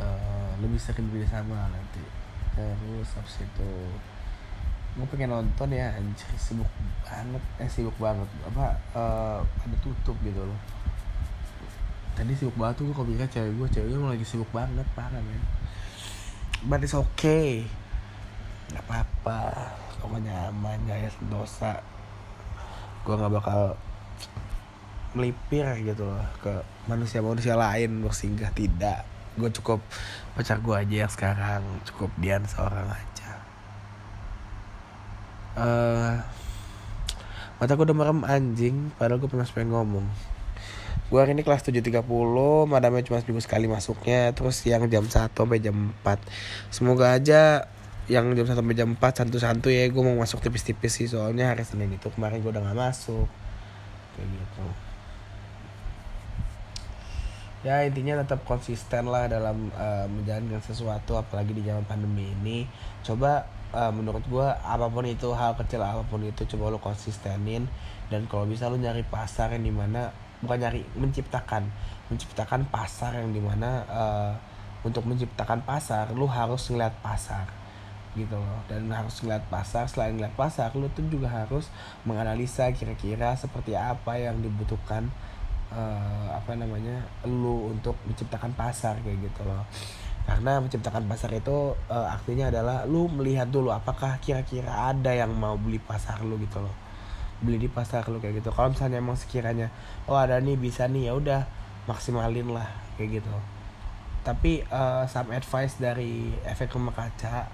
Uh, 0.00 0.48
lebih 0.62 0.80
sering 0.80 1.10
bekerja 1.12 1.42
sama 1.42 1.68
nanti. 1.68 2.00
Terus 2.56 3.08
habis 3.18 3.36
itu 3.42 3.70
gue 4.96 5.06
pengen 5.12 5.28
nonton 5.28 5.68
ya 5.76 5.92
anjir. 5.92 6.28
Sibuk 6.40 6.68
banget. 7.04 7.42
Eh 7.60 7.68
sibuk 7.68 7.96
banget. 8.00 8.28
Apa 8.48 8.72
uh, 8.96 9.38
ada 9.44 9.76
tutup 9.84 10.16
gitu 10.24 10.40
loh. 10.40 10.60
Tadi 12.16 12.32
sibuk 12.32 12.56
banget 12.56 12.80
tuh 12.80 12.88
gue 12.88 13.04
mikir 13.04 13.28
cewek 13.28 13.52
gue 13.60 13.68
cewek 13.76 13.88
gue 13.92 14.10
lagi 14.16 14.24
sibuk 14.24 14.48
banget 14.56 14.88
parah 14.96 15.20
men. 15.20 15.42
But 16.64 16.80
it's 16.80 16.96
okay. 16.96 17.68
Nggak 18.72 18.84
apa-apa. 18.88 19.40
Pokoknya 20.00 20.48
aman 20.48 20.80
gak 20.88 20.98
ya 21.04 21.10
dosa. 21.28 21.84
Gue 23.04 23.14
nggak 23.20 23.32
bakal 23.36 23.76
melipir 25.16 25.64
gitu 25.80 26.04
loh 26.04 26.24
ke 26.44 26.52
manusia-manusia 26.88 27.52
lain 27.52 28.00
bersinggah 28.00 28.52
tidak. 28.56 29.04
Gue 29.36 29.52
cukup 29.52 29.84
pacar 30.32 30.56
gue 30.64 30.72
aja 30.72 30.96
yang 31.04 31.12
sekarang. 31.12 31.62
Cukup 31.84 32.08
Dian 32.16 32.48
seorang 32.48 32.88
aja 32.88 33.15
uh, 35.56 36.20
mata 37.56 37.72
gue 37.72 37.84
udah 37.88 37.96
merem 37.96 38.20
anjing. 38.22 38.92
Padahal 39.00 39.18
gue 39.18 39.28
pernah 39.28 39.48
pengen 39.48 39.72
ngomong. 39.72 40.06
Gue 41.06 41.18
hari 41.22 41.38
ini 41.38 41.46
kelas 41.46 41.62
7.30 41.62 42.02
madamnya 42.66 43.02
cuma 43.06 43.18
seminggu 43.22 43.42
sekali 43.42 43.66
masuknya. 43.66 44.30
Terus 44.36 44.60
yang 44.68 44.84
jam 44.92 45.08
1 45.08 45.32
sampai 45.32 45.58
jam 45.62 45.96
4 46.04 46.18
semoga 46.68 47.14
aja 47.14 47.70
yang 48.06 48.30
jam 48.38 48.46
1 48.46 48.54
sampai 48.54 48.74
jam 48.76 48.88
4 48.94 49.00
santu-santu 49.24 49.72
ya. 49.72 49.88
Gue 49.88 50.02
mau 50.04 50.18
masuk 50.20 50.44
tipis-tipis 50.44 50.92
sih 50.92 51.08
soalnya 51.08 51.54
hari 51.54 51.64
Senin 51.64 51.94
itu 51.94 52.12
kemarin 52.12 52.44
gue 52.44 52.50
udah 52.52 52.62
gak 52.62 52.78
masuk. 52.78 53.26
Kayak 54.18 54.28
gitu. 54.34 54.66
Ya 57.64 57.82
intinya 57.82 58.22
tetap 58.22 58.46
konsisten 58.46 59.10
lah 59.10 59.26
dalam 59.26 59.74
uh, 59.74 60.06
menjalankan 60.06 60.62
sesuatu 60.62 61.18
apalagi 61.18 61.50
di 61.50 61.66
zaman 61.66 61.82
pandemi 61.82 62.30
ini. 62.30 62.62
Coba 63.02 63.55
uh, 63.72 63.90
menurut 63.90 64.22
gue 64.26 64.46
apa 64.46 64.86
pun 64.86 65.06
itu 65.06 65.32
hal 65.34 65.56
kecil 65.58 65.82
apa 65.82 66.04
pun 66.06 66.22
itu 66.22 66.44
coba 66.54 66.74
lo 66.74 66.78
konsistenin. 66.78 67.66
Dan 68.06 68.30
kalau 68.30 68.46
bisa 68.46 68.70
lo 68.70 68.78
nyari 68.78 69.02
pasar 69.02 69.54
yang 69.54 69.64
di 69.66 69.74
mana 69.74 70.12
bukan 70.44 70.58
nyari 70.62 70.82
menciptakan. 70.94 71.66
Menciptakan 72.12 72.68
pasar 72.70 73.18
yang 73.18 73.34
di 73.34 73.42
mana 73.42 73.82
uh, 73.88 74.32
untuk 74.86 75.02
menciptakan 75.08 75.64
pasar 75.66 76.14
lo 76.14 76.30
harus 76.30 76.70
ngeliat 76.70 76.94
pasar 77.02 77.48
gitu 78.14 78.36
loh. 78.38 78.60
Dan 78.70 78.86
harus 78.92 79.18
ngeliat 79.24 79.42
pasar 79.50 79.90
selain 79.90 80.14
ngeliat 80.14 80.36
pasar 80.38 80.70
lo 80.78 80.86
tuh 80.94 81.06
juga 81.10 81.32
harus 81.32 81.72
menganalisa 82.06 82.70
kira-kira 82.70 83.34
seperti 83.34 83.74
apa 83.74 84.20
yang 84.20 84.38
dibutuhkan 84.38 85.10
uh, 85.72 86.28
apa 86.36 86.54
namanya 86.54 87.02
lu 87.26 87.74
untuk 87.74 87.98
menciptakan 88.06 88.54
pasar 88.54 88.98
kayak 89.02 89.30
gitu 89.30 89.42
loh 89.46 89.64
karena 90.26 90.58
menciptakan 90.58 91.06
pasar 91.06 91.30
itu 91.38 91.78
uh, 91.86 92.06
artinya 92.10 92.50
adalah 92.50 92.82
lu 92.82 93.06
melihat 93.06 93.46
dulu 93.46 93.70
apakah 93.70 94.18
kira-kira 94.18 94.90
ada 94.90 95.14
yang 95.14 95.30
mau 95.30 95.54
beli 95.54 95.78
pasar 95.78 96.18
lu 96.26 96.34
gitu 96.42 96.58
loh. 96.58 96.74
Beli 97.38 97.62
di 97.62 97.68
pasar 97.70 98.10
lu 98.10 98.18
kayak 98.18 98.42
gitu. 98.42 98.50
Kalau 98.50 98.74
misalnya 98.74 98.98
emang 98.98 99.14
sekiranya 99.14 99.70
oh 100.10 100.18
ada 100.18 100.42
nih 100.42 100.58
bisa 100.58 100.90
nih 100.90 101.08
ya 101.08 101.12
udah 101.14 101.46
maksimalin 101.86 102.50
lah 102.50 102.66
kayak 102.98 103.22
gitu. 103.22 103.30
Tapi 104.26 104.66
uh, 104.66 105.06
some 105.06 105.30
advice 105.30 105.78
dari 105.78 106.34
efek 106.42 106.74
rumah 106.74 106.90
kaca 106.90 107.46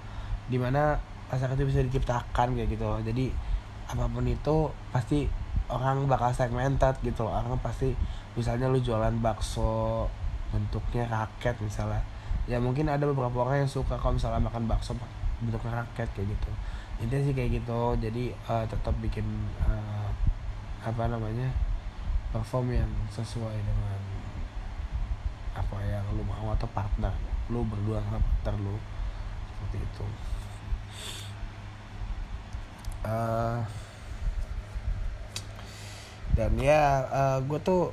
di 0.49 0.57
mana 0.57 0.97
pasar 1.29 1.53
itu 1.53 1.69
bisa 1.69 1.85
diciptakan 1.85 2.57
kayak 2.57 2.73
gitu 2.73 2.89
loh. 2.89 3.05
Jadi 3.05 3.29
apa 3.93 4.09
pun 4.09 4.25
itu 4.25 4.73
pasti 4.89 5.29
orang 5.69 6.09
bakal 6.09 6.33
segmented 6.33 6.97
gitu 7.05 7.29
loh. 7.29 7.37
Orang 7.37 7.61
pasti 7.61 7.93
misalnya 8.33 8.73
lu 8.73 8.81
jualan 8.81 9.13
bakso 9.21 10.09
bentuknya 10.49 11.05
raket 11.13 11.61
misalnya 11.61 12.01
ya 12.51 12.59
mungkin 12.59 12.91
ada 12.91 13.07
beberapa 13.07 13.47
orang 13.47 13.63
yang 13.63 13.71
suka 13.71 13.95
kalau 13.95 14.19
misalnya 14.19 14.43
makan 14.43 14.67
bakso 14.67 14.99
bentuknya 15.43 15.83
raket 15.83 16.09
kayak 16.15 16.35
gitu. 16.35 16.51
Intinya 17.03 17.23
sih 17.27 17.35
kayak 17.35 17.51
gitu. 17.63 17.81
Jadi 17.99 18.35
uh, 18.51 18.65
tetap 18.67 18.95
bikin 19.03 19.27
uh, 19.63 20.11
apa 20.83 21.07
namanya 21.07 21.51
perform 22.35 22.75
yang 22.75 22.91
sesuai 23.11 23.55
dengan 23.55 24.01
apa 25.53 25.79
yang 25.85 26.03
lu 26.17 26.25
mau 26.25 26.51
atau 26.57 26.67
partner 26.73 27.13
lu 27.51 27.63
berdua 27.67 28.03
sama 28.07 28.19
partner 28.19 28.55
lu. 28.63 28.77
Seperti 29.51 29.79
itu. 29.83 30.07
Uh, 33.03 33.59
dan 36.39 36.55
ya 36.57 37.03
uh, 37.11 37.39
gue 37.45 37.59
tuh 37.61 37.91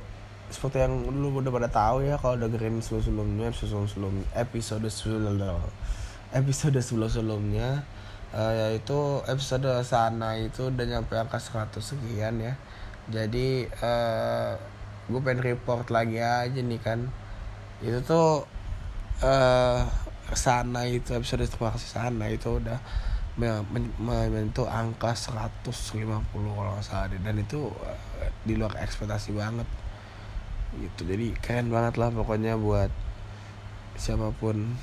seperti 0.50 0.82
yang 0.82 1.06
lu 1.08 1.30
udah 1.30 1.50
pada 1.54 1.70
tahu 1.70 2.04
ya 2.04 2.18
kalau 2.18 2.36
dengerin 2.36 2.82
sebelum 2.82 3.02
sebelumnya 3.02 3.48
sebelum 3.54 3.86
sebelum 3.86 4.14
episode 4.34 4.86
sebelum 4.90 5.62
episode 6.34 6.78
sebelum 6.78 7.08
sebelumnya 7.10 7.86
uh, 8.34 8.52
yaitu 8.54 9.22
episode 9.26 9.66
sana 9.82 10.38
itu 10.38 10.70
udah 10.70 10.86
nyampe 10.86 11.14
angka 11.18 11.38
100 11.38 11.78
sekian 11.82 12.34
ya. 12.42 12.54
Jadi 13.10 13.66
uh, 13.82 14.54
gue 15.10 15.20
pengen 15.22 15.42
report 15.42 15.90
lagi 15.90 16.22
aja 16.22 16.60
nih 16.60 16.80
kan. 16.82 17.10
Itu 17.82 17.98
tuh 18.06 18.46
uh, 19.24 19.82
sana 20.30 20.86
itu 20.86 21.10
episode 21.14 21.42
kasih 21.46 21.90
sana 21.90 22.30
itu 22.30 22.62
udah 22.62 22.78
menyentuh 23.98 24.68
angka 24.68 25.16
150 25.16 25.64
kalau 26.34 26.70
nggak 26.76 26.84
salah 26.84 27.08
dan 27.08 27.40
itu 27.40 27.72
uh, 27.72 27.98
di 28.44 28.54
luar 28.54 28.76
ekspektasi 28.78 29.32
banget 29.32 29.64
gitu. 30.78 31.00
Jadi 31.08 31.34
keren 31.42 31.72
banget 31.72 31.98
lah 31.98 32.14
pokoknya 32.14 32.54
buat 32.54 32.92
siapa 33.98 34.30
pun. 34.38 34.78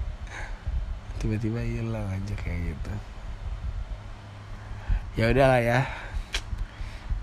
Tiba-tiba 1.20 1.60
hilang 1.60 2.06
aja 2.08 2.34
kayak 2.36 2.72
gitu. 2.72 2.92
Ya 5.16 5.32
udahlah 5.32 5.60
ya. 5.60 5.80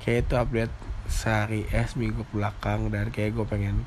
Kayak 0.02 0.28
itu 0.28 0.34
update 0.36 0.76
sehari 1.08 1.62
eh 1.70 1.86
minggu 1.94 2.26
belakang 2.34 2.90
dan 2.90 3.14
kayak 3.14 3.38
gue 3.38 3.46
pengen 3.46 3.86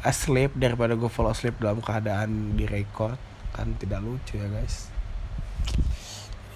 asleep 0.00 0.54
daripada 0.56 0.96
gue 0.96 1.10
follow 1.10 1.34
sleep 1.36 1.60
dalam 1.60 1.82
keadaan 1.82 2.56
di 2.56 2.64
record 2.64 3.18
kan 3.52 3.76
tidak 3.76 4.00
lucu 4.00 4.40
ya 4.40 4.48
guys. 4.48 4.88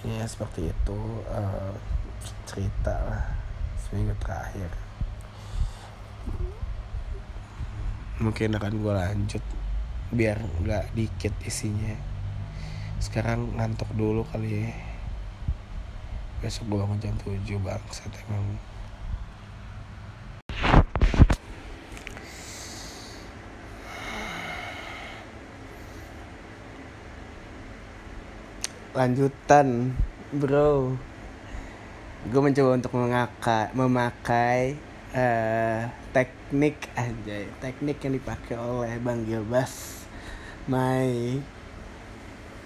Ya 0.01 0.25
seperti 0.25 0.73
itu 0.73 0.99
uh, 1.29 1.73
cerita 2.49 2.95
lah 3.05 3.23
seminggu 3.77 4.17
terakhir 4.17 4.80
mungkin 8.21 8.53
akan 8.53 8.73
gue 8.77 8.93
lanjut 8.93 9.43
biar 10.13 10.37
nggak 10.61 10.93
dikit 10.93 11.33
isinya. 11.41 11.97
Sekarang 13.01 13.57
ngantuk 13.57 13.89
dulu 13.97 14.21
kali 14.29 14.69
ya. 14.69 14.73
Besok 16.45 16.69
gue 16.69 16.77
bangun 16.85 17.01
jam 17.01 17.17
7 17.17 17.57
bangsat 17.65 18.13
emang. 18.29 18.45
Lanjutan 28.93 29.97
bro. 30.29 30.93
Gue 32.29 32.41
mencoba 32.41 32.77
untuk 32.77 32.93
mengaka, 32.93 33.73
memakai 33.73 34.77
uh, 35.17 36.00
teknik 36.11 36.91
aja 36.99 37.47
teknik 37.63 38.03
yang 38.03 38.13
dipakai 38.19 38.55
oleh 38.59 38.99
bang 38.99 39.23
Gilbas. 39.23 40.03
My 40.69 41.39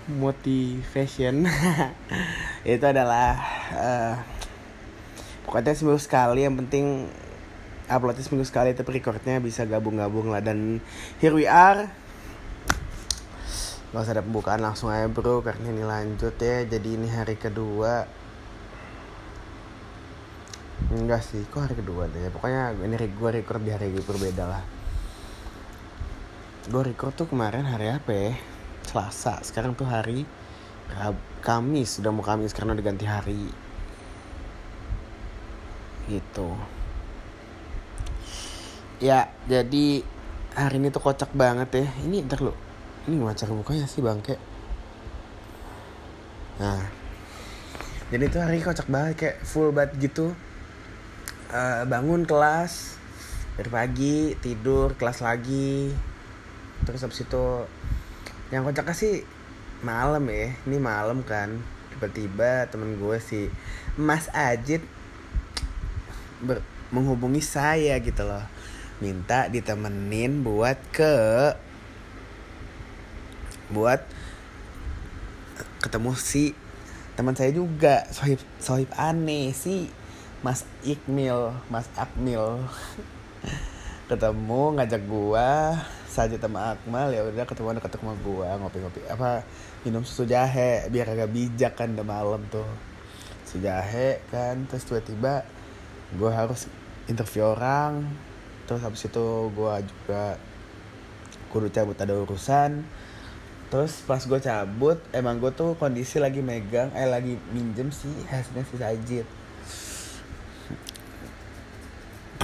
motivation. 0.09 1.49
Itu 2.65 2.85
adalah 2.85 3.37
uh, 3.73 4.13
pokoknya 5.45 5.73
seminggu 5.73 6.01
sekali. 6.01 6.45
Yang 6.45 6.55
penting 6.65 6.85
uploadnya 7.85 8.25
seminggu 8.25 8.45
sekali 8.45 8.73
tapi 8.73 9.01
recordnya 9.01 9.41
bisa 9.41 9.65
gabung-gabung 9.65 10.29
lah. 10.29 10.41
Dan 10.41 10.81
here 11.21 11.33
we 11.33 11.49
are. 11.49 11.89
Gak 13.93 14.01
usah 14.03 14.13
ada 14.19 14.25
pembukaan 14.25 14.61
langsung 14.61 14.91
aja 14.91 15.07
bro. 15.07 15.41
Karena 15.41 15.71
ini 15.71 15.85
lanjut 15.85 16.35
ya. 16.37 16.65
Jadi 16.65 16.99
ini 16.99 17.07
hari 17.09 17.37
kedua 17.39 18.24
Enggak 20.93 21.25
sih 21.25 21.41
Kok 21.49 21.65
hari 21.65 21.75
kedua 21.77 22.05
deh 22.05 22.29
Pokoknya 22.29 22.75
ini 22.77 22.93
gue 22.97 23.29
record 23.29 23.61
di 23.61 23.71
hari 23.73 23.89
berbeda 23.95 24.43
lah. 24.45 24.63
Gue 26.69 26.81
record 26.81 27.13
tuh 27.13 27.29
kemarin 27.29 27.65
hari 27.65 27.93
apa 27.93 28.11
ya? 28.13 28.33
Selasa. 28.85 29.41
Sekarang 29.45 29.77
tuh 29.77 29.85
hari 29.85 30.25
Kamis. 31.41 32.01
Sudah 32.01 32.09
mau 32.09 32.25
Kamis 32.25 32.53
karena 32.53 32.73
udah 32.73 32.85
ganti 32.85 33.05
hari. 33.05 33.49
Gitu. 36.09 36.49
Ya 39.01 39.29
jadi 39.45 40.01
Hari 40.55 40.79
ini 40.79 40.87
tuh 40.87 41.03
kocak 41.03 41.35
banget 41.35 41.67
ya. 41.83 41.87
Ini 42.07 42.23
ntar 42.25 42.39
lo 42.39 42.55
ini 43.05 43.21
gimana 43.21 43.37
cara 43.37 43.53
bukanya 43.53 43.85
sih 43.85 44.01
bangke 44.01 44.35
nah. 46.55 46.81
Jadi 48.05 48.23
itu 48.31 48.37
hari 48.37 48.63
kocak 48.63 48.87
banget 48.87 49.13
kayak 49.17 49.37
full 49.43 49.75
banget 49.75 49.97
gitu 49.99 50.31
uh, 51.51 51.83
bangun 51.85 52.25
kelas 52.25 52.97
dari 53.55 53.69
pagi 53.69 54.15
tidur 54.39 54.97
kelas 54.97 55.21
lagi. 55.21 55.91
Terus 56.85 57.01
habis 57.01 57.23
itu 57.25 57.45
yang 58.53 58.65
kocak 58.65 58.93
sih 58.93 59.25
malam 59.81 60.25
ya. 60.29 60.53
Ini 60.65 60.77
malam 60.77 61.21
kan. 61.25 61.61
Tiba-tiba 61.95 62.67
temen 62.67 62.99
gue 62.99 63.17
si 63.23 63.47
Mas 63.95 64.27
Ajit 64.35 64.83
ber 66.43 66.59
menghubungi 66.91 67.41
saya 67.41 67.97
gitu 68.03 68.27
loh. 68.27 68.43
Minta 68.99 69.47
ditemenin 69.51 70.43
buat 70.43 70.79
ke 70.91 71.55
buat 73.71 74.03
ketemu 75.81 76.11
si 76.13 76.53
teman 77.15 77.33
saya 77.33 77.55
juga 77.55 78.03
sohib 78.11 78.43
sohib 78.59 78.91
aneh. 78.99 79.55
Si 79.55 79.87
Mas 80.45 80.61
Ikmil 80.85 81.57
Mas 81.73 81.89
Akmil. 81.97 82.61
Ketemu 84.09 84.77
ngajak 84.77 85.01
gua 85.09 85.73
saja 86.05 86.37
sama 86.37 86.77
Akmal 86.77 87.09
ya 87.09 87.25
udah 87.25 87.43
ketemu 87.49 87.81
dekat 87.81 87.97
rumah 87.97 88.15
gua 88.21 88.55
ngopi-ngopi 88.61 89.03
apa 89.09 89.43
minum 89.83 90.05
susu 90.05 90.23
jahe 90.23 90.85
biar 90.87 91.11
agak 91.11 91.33
bijak 91.33 91.73
kan 91.73 91.97
udah 91.97 92.05
malam 92.05 92.45
tuh. 92.53 92.69
Sejahe 93.49 94.21
kan 94.29 94.69
terus 94.69 94.85
tiba-tiba 94.85 95.41
gue 96.13 96.29
harus 96.29 96.69
interview 97.09 97.49
orang 97.57 98.05
terus 98.69 98.85
habis 98.85 99.09
itu 99.09 99.25
gue 99.49 99.73
juga 99.89 100.37
kudu 101.49 101.73
cabut 101.73 101.97
ada 101.97 102.13
urusan. 102.13 102.85
Terus 103.73 104.05
pas 104.05 104.21
gue 104.21 104.39
cabut 104.39 105.01
emang 105.09 105.41
gue 105.41 105.49
tuh 105.49 105.73
kondisi 105.81 106.21
lagi 106.21 106.45
megang 106.45 106.93
eh 106.93 107.09
lagi 107.09 107.33
minjem 107.49 107.89
sih 107.89 108.13
hasilnya 108.29 108.63
si 108.69 108.77
Sajid 108.77 109.25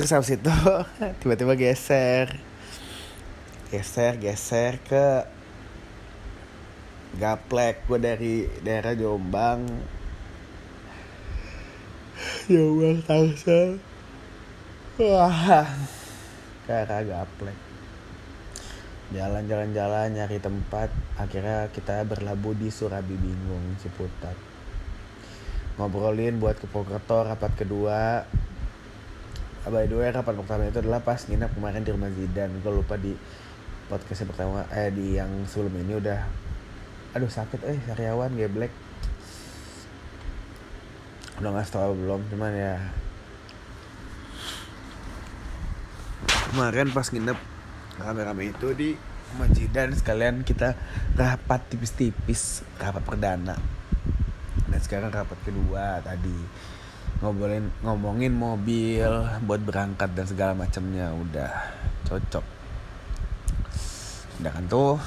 terus 0.02 0.18
habis 0.18 0.34
itu 0.34 0.50
tiba-tiba 1.22 1.54
geser. 1.54 2.42
Geser 3.70 4.18
geser 4.18 4.82
ke 4.82 5.30
gaplek 7.22 7.86
gue 7.86 8.02
dari 8.02 8.50
daerah 8.66 8.98
Jombang. 8.98 9.62
Jombang 12.50 13.06
Tangsel 13.06 13.78
wah 14.98 15.70
ke 16.66 16.74
arah 16.74 17.06
gaplek. 17.06 17.58
Jalan-jalan-jalan 19.14 20.18
nyari 20.18 20.42
tempat. 20.42 20.90
Akhirnya 21.22 21.70
kita 21.70 22.02
berlabuh 22.10 22.58
di 22.58 22.74
Surabi 22.74 23.14
Bingung 23.22 23.78
Ciputat. 23.78 24.34
Ngobrolin 25.78 26.42
buat 26.42 26.58
ke 26.58 26.66
Purwokerto 26.66 27.22
rapat 27.22 27.54
kedua 27.54 28.26
by 29.70 29.86
the 29.86 29.94
way 29.94 30.10
rapat 30.10 30.34
pertama 30.34 30.66
itu 30.66 30.82
adalah 30.82 31.06
pas 31.06 31.22
nginep 31.22 31.54
kemarin 31.54 31.86
di 31.86 31.94
rumah 31.94 32.10
Zidan. 32.10 32.50
Gue 32.66 32.74
lupa 32.74 32.98
di 32.98 33.14
podcast 33.86 34.26
yang 34.26 34.30
pertama 34.34 34.66
eh 34.74 34.90
di 34.90 35.22
yang 35.22 35.30
sebelum 35.46 35.86
ini 35.86 35.94
udah 36.02 36.20
aduh 37.14 37.30
sakit 37.30 37.62
eh 37.70 37.78
karyawan 37.86 38.34
geblek. 38.34 38.74
Udah 41.38 41.50
nggak 41.54 41.70
tahu 41.70 41.94
belum 41.94 42.26
cuman 42.34 42.54
ya. 42.58 42.76
Kemarin 46.52 46.90
pas 46.90 47.08
nginep 47.14 47.38
rame-rame 48.02 48.44
itu 48.50 48.68
di 48.74 48.90
masjid 49.38 49.70
dan 49.70 49.94
sekalian 49.94 50.42
kita 50.42 50.74
rapat 51.14 51.62
tipis-tipis 51.70 52.66
rapat 52.82 53.06
perdana. 53.06 53.56
Dan 54.68 54.80
sekarang 54.82 55.14
rapat 55.14 55.38
kedua 55.46 56.02
tadi 56.02 56.34
ngobrolin 57.22 57.70
ngomongin 57.86 58.34
mobil 58.34 59.10
buat 59.46 59.62
berangkat 59.62 60.12
dan 60.18 60.26
segala 60.26 60.58
macamnya. 60.58 61.14
Udah 61.14 61.54
cocok. 62.10 62.46
Udah 64.42 64.52
kan 64.52 64.66
tuh 64.66 64.98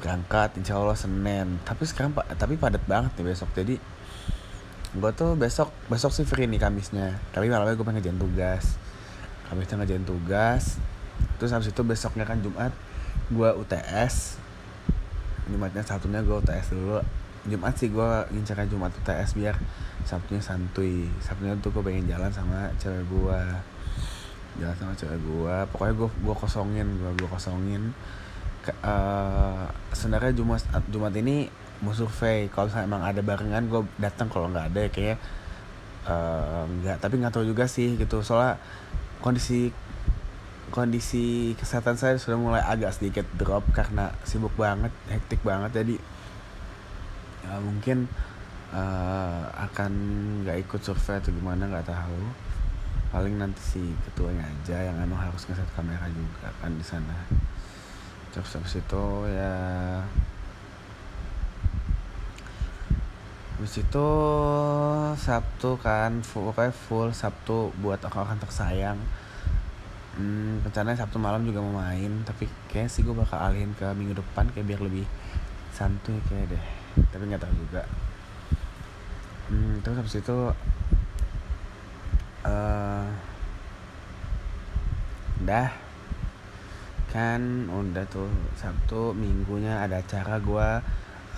berangkat 0.00 0.56
insya 0.56 0.80
Allah 0.80 0.96
Senin. 0.96 1.60
Tapi 1.62 1.84
sekarang 1.84 2.16
pak 2.16 2.32
tapi 2.34 2.56
padat 2.56 2.82
banget 2.88 3.12
nih 3.20 3.30
besok. 3.30 3.52
Jadi 3.52 3.76
gue 4.94 5.10
tuh 5.12 5.36
besok 5.36 5.68
besok 5.92 6.16
sih 6.16 6.24
free 6.24 6.48
nih 6.48 6.58
Kamisnya. 6.58 7.20
Tapi 7.30 7.52
malamnya 7.52 7.76
gue 7.76 7.84
pengen 7.84 8.00
ngerjain 8.00 8.18
tugas. 8.18 8.80
Kamisnya 9.52 9.84
ngerjain 9.84 10.08
tugas. 10.08 10.80
Terus 11.36 11.52
habis 11.52 11.68
itu 11.70 11.82
besoknya 11.84 12.24
kan 12.24 12.40
Jumat 12.40 12.72
gue 13.32 13.50
UTS 13.56 14.36
Jumatnya 15.48 15.84
satunya 15.84 16.20
gue 16.24 16.36
UTS 16.40 16.72
dulu 16.72 17.00
Jumat 17.44 17.76
sih 17.76 17.92
gue 17.92 18.10
ngincar 18.32 18.64
Jumat 18.64 18.92
UTS 19.04 19.36
biar 19.36 19.56
Sabtunya 20.04 20.40
santuy. 20.40 21.08
Sabtunya 21.20 21.56
tuh 21.60 21.72
gue 21.72 21.82
pengen 21.84 22.08
jalan 22.08 22.32
sama 22.32 22.68
cewek 22.80 23.04
gue 23.08 23.40
jalan 24.54 24.76
sama 24.78 24.92
cewek 24.94 25.18
gue 25.18 25.54
pokoknya 25.74 25.94
gue 25.98 26.10
gue 26.24 26.34
kosongin 26.36 26.88
gue 27.00 27.10
gue 27.20 27.28
kosongin. 27.28 27.92
Uh, 28.80 29.68
sebenarnya 29.92 30.32
Jumat 30.32 30.64
Jumat 30.88 31.12
ini 31.16 31.48
mau 31.84 31.92
survei. 31.92 32.48
Kalau 32.48 32.68
misalnya 32.68 32.88
emang 32.88 33.02
ada 33.04 33.20
barengan 33.20 33.64
gue 33.68 33.82
datang. 34.00 34.32
Kalau 34.32 34.48
nggak 34.48 34.72
ada 34.72 34.80
ya 34.88 34.90
kayak 34.92 35.18
uh, 36.08 36.64
nggak. 36.64 36.96
Tapi 37.00 37.14
nggak 37.20 37.32
tahu 37.32 37.44
juga 37.44 37.68
sih 37.68 37.96
gitu. 38.00 38.24
Soalnya 38.24 38.56
kondisi 39.20 39.72
kondisi 40.72 41.54
kesehatan 41.54 41.94
saya 42.00 42.16
sudah 42.18 42.34
mulai 42.40 42.62
agak 42.64 42.96
sedikit 42.96 43.22
drop 43.38 43.62
karena 43.76 44.10
sibuk 44.24 44.52
banget 44.56 44.92
hektik 45.12 45.44
banget. 45.44 45.84
Jadi 45.84 46.13
ya 47.44 47.60
mungkin 47.60 48.08
uh, 48.72 49.44
akan 49.52 49.92
nggak 50.42 50.64
ikut 50.64 50.80
survei 50.80 51.20
atau 51.20 51.30
gimana 51.30 51.68
nggak 51.68 51.88
tahu. 51.92 52.20
Paling 53.12 53.38
nanti 53.38 53.62
si 53.62 53.82
ketuanya 54.10 54.42
aja 54.42 54.90
yang 54.90 54.96
emang 54.98 55.20
harus 55.20 55.46
ngeset 55.46 55.68
kamera 55.76 56.08
juga 56.10 56.50
kan 56.58 56.72
di 56.74 56.82
sana. 56.82 57.14
Terus 58.34 58.50
habis 58.58 58.74
itu 58.80 59.04
ya 59.30 59.54
habis 63.54 63.74
itu 63.78 64.08
Sabtu 65.14 65.78
kan 65.78 66.26
full, 66.26 66.50
pokoknya 66.50 66.74
full 66.74 67.08
Sabtu 67.14 67.70
buat 67.78 68.02
orang-orang 68.02 68.42
tersayang. 68.42 68.98
Hmm, 70.18 70.58
rencananya 70.66 71.06
Sabtu 71.06 71.22
malam 71.22 71.42
juga 71.46 71.58
mau 71.58 71.82
main 71.82 72.22
tapi 72.22 72.46
kayak 72.70 72.86
sih 72.86 73.02
gue 73.02 73.14
bakal 73.14 73.34
alihin 73.34 73.74
ke 73.74 73.82
minggu 73.98 74.14
depan 74.14 74.46
kayak 74.54 74.66
biar 74.70 74.80
lebih 74.86 75.06
santuy 75.74 76.14
kayak 76.30 76.54
deh 76.54 76.83
tapi 76.94 77.22
nggak 77.26 77.42
tahu 77.42 77.54
juga. 77.58 77.82
Hmm, 79.50 79.78
terus 79.84 80.00
habis 80.00 80.16
itu 80.18 80.38
uh, 82.48 83.06
udah 85.44 85.68
kan 87.14 87.70
udah 87.70 88.02
tuh 88.10 88.26
Sabtu 88.58 89.14
minggunya 89.14 89.86
ada 89.86 90.02
acara 90.02 90.42
gue 90.42 90.68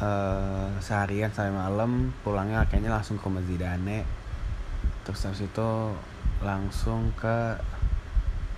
uh, 0.00 0.68
seharian 0.80 1.28
sampai 1.34 1.52
malam. 1.52 2.14
Pulangnya 2.22 2.64
kayaknya 2.70 2.96
langsung 2.96 3.20
ke 3.20 3.28
Mazidane 3.28 4.06
terus 5.06 5.22
habis 5.22 5.46
itu 5.46 5.70
langsung 6.42 7.14
ke 7.14 7.58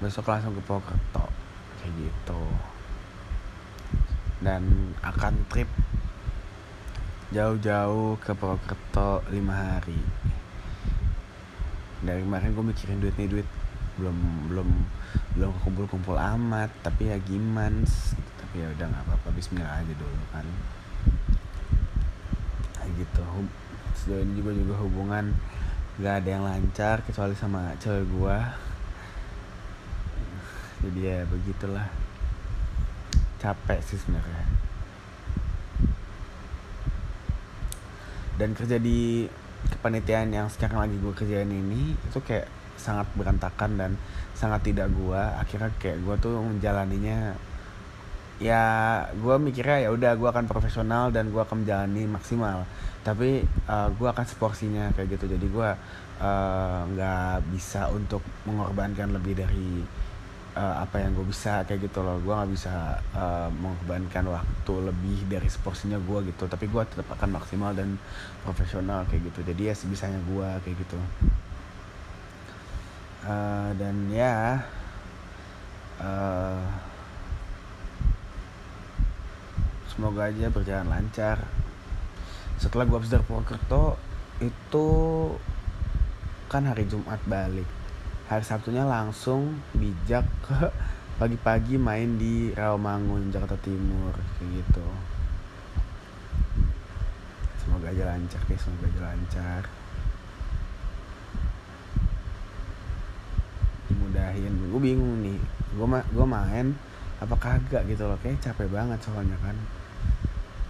besok 0.00 0.30
langsung 0.30 0.54
ke 0.54 0.62
Purwokerto. 0.62 1.26
Kayak 1.80 1.92
gitu. 1.98 2.42
Dan 4.38 4.94
akan 5.02 5.34
trip 5.50 5.66
jauh-jauh 7.28 8.16
ke 8.24 8.32
Purwokerto 8.32 9.20
lima 9.28 9.52
hari. 9.52 10.00
Dari 12.00 12.24
kemarin 12.24 12.56
gue 12.56 12.64
mikirin 12.72 13.04
duit 13.04 13.12
nih 13.20 13.28
duit. 13.28 13.48
Belum 14.00 14.16
belum 14.48 14.68
belum 15.36 15.52
kumpul 15.60 15.84
kumpul 15.90 16.16
amat 16.16 16.70
tapi 16.80 17.10
ya 17.10 17.18
gimana 17.18 17.84
tapi 18.38 18.62
ya 18.62 18.70
udah 18.72 18.86
nggak 18.88 19.04
apa-apa 19.04 19.28
Bismillah 19.36 19.84
aja 19.84 19.92
dulu 19.92 20.24
kan. 20.32 20.46
Kayak 22.80 22.90
gitu. 22.96 23.24
Sejauh 23.92 24.24
ini 24.24 24.32
juga 24.40 24.50
juga 24.56 24.74
hubungan 24.80 25.36
nggak 26.00 26.14
ada 26.24 26.28
yang 26.32 26.44
lancar 26.48 27.04
kecuali 27.04 27.36
sama 27.36 27.76
cewek 27.76 28.08
gua. 28.08 28.56
Jadi 30.80 31.00
ya 31.04 31.28
begitulah. 31.28 31.92
Capek 33.38 33.78
sih 33.84 34.00
sebenarnya 34.00 34.57
dan 38.38 38.54
kerja 38.54 38.78
di 38.78 39.26
kepanitiaan 39.74 40.30
yang 40.30 40.46
sekarang 40.48 40.86
lagi 40.86 40.96
gue 40.96 41.12
kerjain 41.12 41.50
ini 41.50 41.92
itu 41.98 42.18
kayak 42.22 42.46
sangat 42.78 43.10
berantakan 43.18 43.74
dan 43.74 43.90
sangat 44.38 44.70
tidak 44.70 44.86
gue 44.94 45.18
akhirnya 45.18 45.74
kayak 45.82 45.98
gue 46.06 46.14
tuh 46.22 46.38
menjalaninya 46.38 47.34
ya 48.38 48.62
gue 49.18 49.34
mikirnya 49.42 49.86
ya 49.86 49.90
udah 49.90 50.14
gue 50.14 50.28
akan 50.30 50.46
profesional 50.46 51.10
dan 51.10 51.34
gue 51.34 51.42
akan 51.42 51.66
menjalani 51.66 52.06
maksimal. 52.06 52.64
Tapi 53.02 53.42
uh, 53.66 53.88
gue 53.94 54.08
akan 54.08 54.26
seporsinya 54.26 54.94
kayak 54.94 55.18
gitu. 55.18 55.26
Jadi 55.34 55.46
gue 55.50 55.70
nggak 56.94 57.34
uh, 57.38 57.44
bisa 57.54 57.86
untuk 57.94 58.22
mengorbankan 58.46 59.14
lebih 59.14 59.38
dari 59.38 59.82
uh, 60.58 60.82
apa 60.82 60.98
yang 60.98 61.14
gue 61.14 61.26
bisa 61.30 61.62
kayak 61.62 61.86
gitu 61.86 62.02
loh. 62.02 62.18
Gue 62.18 62.34
nggak 62.34 62.50
bisa 62.50 62.98
uh, 63.14 63.46
mengorbankan 63.54 64.26
waktu 64.26 64.74
lebih 64.90 65.18
dari 65.30 65.46
seporsinya 65.46 66.02
gue 66.02 66.34
gitu. 66.34 66.50
Tapi 66.50 66.66
gue 66.66 66.82
tetap 66.82 67.06
akan 67.14 67.38
maksimal 67.38 67.70
dan 67.78 67.94
profesional 68.42 69.06
kayak 69.06 69.30
gitu. 69.30 69.46
Jadi 69.54 69.62
ya 69.70 69.74
sebisanya 69.78 70.18
gue 70.26 70.48
kayak 70.66 70.76
gitu. 70.82 70.98
Uh, 73.28 73.70
dan 73.78 73.94
ya 74.10 74.62
uh, 76.02 76.62
semoga 79.94 80.26
aja 80.26 80.50
berjalan 80.50 80.90
lancar. 80.90 81.38
Setelah 82.58 82.90
gue 82.90 82.98
habis 82.98 83.12
dari 83.14 83.22
Purwokerto 83.22 83.94
itu 84.42 84.88
kan 86.48 86.64
hari 86.64 86.86
Jumat 86.88 87.20
balik 87.28 87.77
hari 88.28 88.44
Sabtunya 88.44 88.84
langsung 88.84 89.56
bijak 89.72 90.28
ke 90.44 90.68
pagi-pagi 91.16 91.80
main 91.80 92.20
di 92.20 92.52
Rawamangun 92.52 93.32
Jakarta 93.32 93.56
Timur 93.64 94.12
kayak 94.36 94.60
gitu. 94.60 94.84
Semoga 97.64 97.88
aja 97.88 98.04
lancar 98.12 98.44
guys 98.44 98.60
semoga 98.60 98.84
aja 98.92 99.00
lancar. 99.00 99.62
Dimudahin. 103.88 104.54
Gue 104.76 104.80
bingung 104.84 105.24
nih 105.24 105.40
gue 105.72 105.86
ma 105.88 106.04
gue 106.04 106.26
main 106.28 106.76
apa 107.24 107.34
kagak 107.40 107.88
gitu 107.88 108.04
loh. 108.04 108.20
Kayak 108.20 108.44
capek 108.44 108.68
banget 108.68 109.00
soalnya 109.00 109.40
kan. 109.40 109.56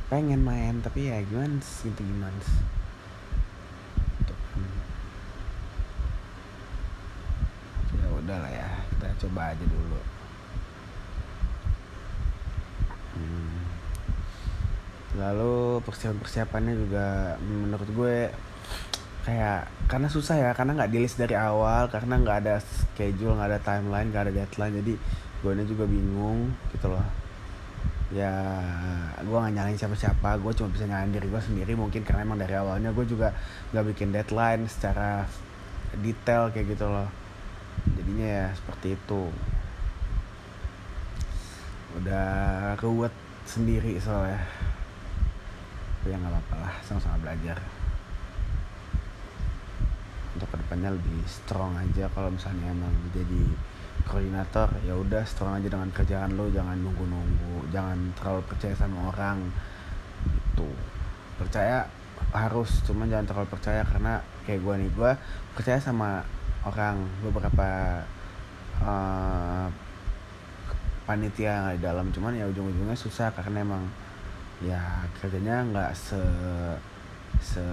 Pengen 0.07 0.47
main 0.47 0.79
tapi 0.79 1.11
ya 1.11 1.19
gimana 1.27 1.59
gitu 1.59 2.07
gimana 2.07 2.78
coba 9.19 9.53
aja 9.53 9.65
dulu. 9.67 10.01
Hmm. 13.19 13.59
lalu 15.19 15.83
persiapan 15.83 16.19
persiapannya 16.23 16.75
juga 16.79 17.35
menurut 17.43 17.91
gue 17.91 18.17
kayak 19.27 19.67
karena 19.91 20.07
susah 20.07 20.39
ya 20.39 20.51
karena 20.55 20.79
nggak 20.79 20.93
di 20.95 20.99
list 21.03 21.19
dari 21.19 21.35
awal 21.35 21.91
karena 21.91 22.23
nggak 22.23 22.39
ada 22.47 22.63
schedule 22.63 23.35
nggak 23.35 23.51
ada 23.51 23.61
timeline 23.61 24.15
nggak 24.15 24.31
ada 24.31 24.35
deadline 24.39 24.79
jadi 24.79 24.93
gue 25.43 25.51
ini 25.55 25.65
juga 25.67 25.85
bingung 25.91 26.55
gitu 26.71 26.87
loh. 26.91 27.03
Ya 28.09 28.33
gue 29.21 29.37
gak 29.37 29.53
nyalain 29.53 29.77
siapa-siapa 29.77 30.41
gue 30.41 30.53
cuma 30.57 30.73
bisa 30.73 30.89
nyalain 30.89 31.13
diri 31.13 31.29
gue 31.29 31.43
sendiri 31.45 31.77
mungkin 31.77 32.09
karena 32.09 32.25
emang 32.25 32.41
dari 32.41 32.57
awalnya 32.57 32.89
gue 32.97 33.05
juga 33.05 33.37
gak 33.77 33.85
bikin 33.93 34.17
deadline 34.17 34.65
secara 34.65 35.29
detail 36.01 36.49
kayak 36.49 36.73
gitu 36.73 36.89
loh 36.89 37.28
jadinya 38.09 38.25
ya 38.25 38.49
seperti 38.57 38.97
itu. 38.97 39.23
Udah 42.01 42.73
ruwet 42.81 43.13
sendiri 43.45 44.01
soalnya. 44.01 44.41
Tapi 46.01 46.09
ya 46.09 46.17
nggak 46.17 46.33
apa-apa 46.33 46.55
lah 46.57 46.75
sama-sama 46.89 47.21
belajar. 47.21 47.61
Untuk 50.33 50.49
ke 50.49 50.57
depannya 50.57 50.97
lebih 50.97 51.21
strong 51.29 51.77
aja 51.77 52.09
kalau 52.17 52.33
misalnya 52.33 52.73
emang 52.73 52.97
jadi 53.13 53.45
koordinator 54.09 54.73
ya 54.89 54.97
udah 54.97 55.21
strong 55.29 55.61
aja 55.61 55.69
dengan 55.69 55.93
kerjaan 55.93 56.33
lo 56.33 56.49
jangan 56.49 56.81
nunggu 56.81 57.05
nunggu 57.05 57.69
jangan 57.77 58.17
terlalu 58.17 58.41
percaya 58.49 58.73
sama 58.73 59.13
orang. 59.13 59.53
Itu 60.25 60.65
percaya 61.37 61.85
harus 62.33 62.81
cuma 62.89 63.05
jangan 63.05 63.29
terlalu 63.29 63.53
percaya 63.53 63.85
karena 63.85 64.25
kayak 64.49 64.65
gue 64.65 64.75
nih 64.81 64.91
gue 64.97 65.13
percaya 65.53 65.77
sama 65.77 66.25
orang 66.67 67.07
beberapa 67.23 68.03
uh, 68.83 69.67
panitia 71.07 71.75
di 71.77 71.81
dalam. 71.83 72.11
Cuman 72.11 72.35
ya 72.35 72.49
ujung-ujungnya 72.51 72.99
susah 72.99 73.31
karena 73.35 73.63
emang 73.63 73.85
ya 74.59 75.07
kerjanya 75.23 75.63
nggak 75.71 75.91
se 75.95 76.23
se 77.39 77.67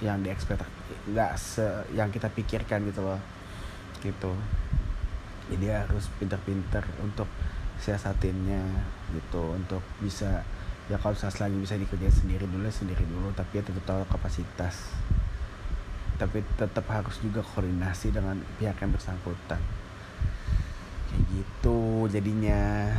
yang 0.00 0.24
diekspekt 0.24 0.64
nggak 1.12 1.36
se 1.36 1.64
yang 1.92 2.08
kita 2.08 2.32
pikirkan 2.32 2.86
gitu 2.88 3.04
loh. 3.04 3.20
Gitu. 4.00 4.32
Jadi 5.50 5.66
harus 5.66 6.06
pinter-pinter 6.16 6.86
untuk 7.02 7.26
siasatinnya 7.80 8.60
gitu 9.16 9.56
untuk 9.56 9.80
bisa 10.04 10.44
ya 10.92 11.00
kalau 11.00 11.16
saat 11.16 11.40
lagi 11.40 11.56
bisa 11.56 11.80
dikerjain 11.80 12.12
sendiri 12.12 12.44
dulu 12.44 12.68
sendiri 12.68 13.06
dulu 13.08 13.32
tapi 13.32 13.58
ya 13.58 13.62
tetap 13.64 13.84
tahu 13.88 14.04
kapasitas 14.10 14.92
tapi 16.20 16.44
tetap 16.60 16.84
harus 16.92 17.16
juga 17.24 17.40
koordinasi 17.40 18.12
dengan 18.12 18.36
pihak 18.60 18.76
yang 18.76 18.92
bersangkutan. 18.92 19.56
Kayak 21.08 21.24
gitu 21.32 22.04
jadinya. 22.12 22.92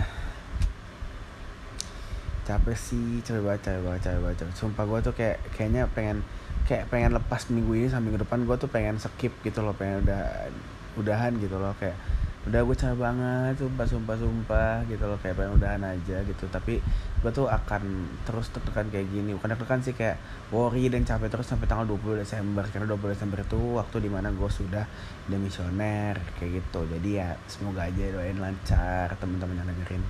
Capek 2.41 2.73
sih 2.73 3.21
coba 3.21 3.53
coba 3.61 4.01
coba 4.01 4.33
coba 4.33 4.51
sumpah 4.57 4.83
gue 4.89 4.99
tuh 5.05 5.13
kayak 5.13 5.37
kayaknya 5.53 5.85
pengen 5.93 6.25
kayak 6.65 6.89
pengen 6.89 7.13
lepas 7.13 7.45
minggu 7.53 7.77
ini 7.77 7.87
sampai 7.93 8.09
minggu 8.09 8.25
depan 8.25 8.41
gue 8.49 8.55
tuh 8.57 8.65
pengen 8.65 8.97
skip 8.97 9.29
gitu 9.45 9.61
loh 9.61 9.77
pengen 9.77 10.01
udah 10.01 10.49
udahan 10.97 11.37
gitu 11.37 11.61
loh. 11.61 11.77
Kayak 11.77 12.01
udah 12.41 12.65
gue 12.65 12.73
capek 12.73 12.97
banget 12.97 13.53
sumpah 13.61 13.85
sumpah 13.85 14.17
sumpah 14.17 14.81
gitu 14.89 15.05
loh 15.05 15.13
kayak 15.21 15.37
pengen 15.37 15.61
udahan 15.61 15.83
aja 15.85 16.25
gitu. 16.25 16.49
Tapi 16.49 16.81
gue 17.21 17.31
tuh 17.31 17.45
akan 17.45 18.09
terus 18.25 18.49
tertekan 18.49 18.89
kayak 18.89 19.13
gini. 19.13 19.37
Bukan 19.37 19.53
tertekan 19.53 19.85
sih 19.85 19.93
kayak 19.93 20.17
worry 20.49 20.89
dan 20.89 21.05
capek 21.05 21.29
terus 21.29 21.45
sampai 21.45 21.69
tanggal 21.69 21.85
20 21.85 22.25
Desember. 22.25 22.65
Karena 22.65 22.89
20 22.89 23.13
Desember 23.13 23.37
itu 23.45 23.61
waktu 23.77 23.97
di 24.01 24.09
mana 24.09 24.33
gue 24.33 24.49
sudah 24.49 24.85
demisioner 25.29 26.17
kayak 26.41 26.65
gitu. 26.65 26.81
Jadi 26.89 27.09
ya 27.21 27.37
semoga 27.45 27.85
aja 27.85 28.09
doain 28.09 28.37
lancar 28.41 29.13
teman-teman 29.21 29.61
yang 29.61 29.69
dengerin. 29.69 30.03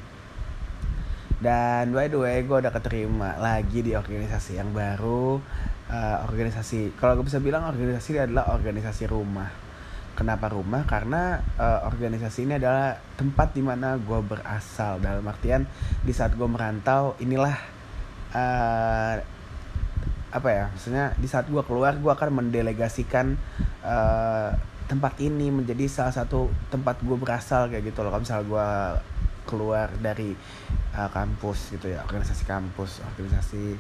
Dan 1.44 1.92
by 1.92 2.08
the 2.08 2.16
way 2.16 2.48
gue 2.48 2.58
udah 2.64 2.72
keterima 2.72 3.36
lagi 3.44 3.84
di 3.84 3.92
organisasi 3.92 4.56
yang 4.56 4.72
baru. 4.72 5.36
Uh, 5.92 6.24
organisasi 6.24 6.96
kalau 6.96 7.20
gue 7.20 7.28
bisa 7.28 7.44
bilang 7.44 7.68
organisasi 7.68 8.16
ini 8.16 8.20
adalah 8.24 8.56
organisasi 8.56 9.12
rumah 9.12 9.71
Kenapa 10.12 10.52
rumah? 10.52 10.84
Karena 10.84 11.40
uh, 11.56 11.88
organisasi 11.88 12.44
ini 12.44 12.60
adalah 12.60 13.00
tempat 13.16 13.56
di 13.56 13.64
mana 13.64 13.96
gue 13.96 14.20
berasal. 14.22 15.00
Dalam 15.00 15.24
artian 15.26 15.64
di 16.04 16.12
saat 16.12 16.36
gue 16.36 16.46
merantau, 16.46 17.16
inilah 17.24 17.56
uh, 18.36 19.16
apa 20.32 20.50
ya? 20.52 20.66
Maksudnya 20.72 21.16
di 21.16 21.28
saat 21.32 21.48
gue 21.48 21.64
keluar, 21.64 21.96
gue 21.96 22.12
akan 22.12 22.44
mendelegasikan 22.44 23.40
uh, 23.82 24.52
tempat 24.92 25.16
ini 25.24 25.48
menjadi 25.48 25.88
salah 25.88 26.12
satu 26.12 26.52
tempat 26.68 27.00
gue 27.00 27.16
berasal 27.16 27.72
kayak 27.72 27.92
gitu 27.96 28.04
loh. 28.04 28.12
Kalau 28.12 28.24
misalnya 28.24 28.46
gue 28.46 28.70
keluar 29.48 29.88
dari 30.04 30.36
uh, 30.94 31.10
kampus 31.10 31.74
gitu 31.74 31.88
ya, 31.88 32.04
organisasi 32.04 32.44
kampus, 32.44 33.00
organisasi 33.16 33.80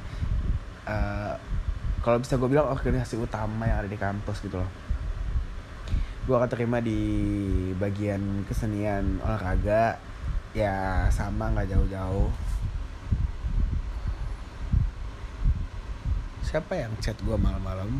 uh, 0.87 1.35
kalau 2.01 2.17
bisa 2.17 2.33
gue 2.39 2.49
bilang 2.49 2.65
organisasi 2.73 3.19
utama 3.21 3.69
yang 3.69 3.85
ada 3.85 3.89
di 3.89 3.99
kampus 3.99 4.41
gitu 4.41 4.57
loh 4.57 4.80
gue 6.31 6.39
akan 6.39 6.47
terima 6.47 6.79
di 6.79 6.95
bagian 7.75 8.47
kesenian 8.47 9.19
olahraga. 9.19 9.99
Ya 10.55 11.03
sama 11.11 11.51
nggak 11.51 11.75
jauh-jauh. 11.75 12.31
Siapa 16.47 16.71
yang 16.79 16.95
chat 17.03 17.19
gue 17.19 17.35
malam-malam? 17.35 17.99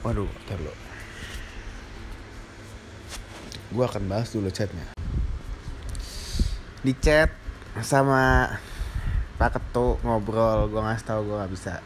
Waduh 0.00 0.32
terlalu 0.48 0.72
gue 3.68 3.84
akan 3.84 4.08
bahas 4.08 4.32
dulu 4.32 4.48
chatnya. 4.48 4.96
Di 6.80 6.96
chat 7.04 7.28
sama 7.84 8.48
Pak 9.36 9.60
Ketu 9.60 10.00
ngobrol 10.00 10.72
gue 10.72 10.80
ngasih 10.80 11.04
tahu 11.04 11.20
gue 11.28 11.36
nggak 11.36 11.52
bisa 11.52 11.84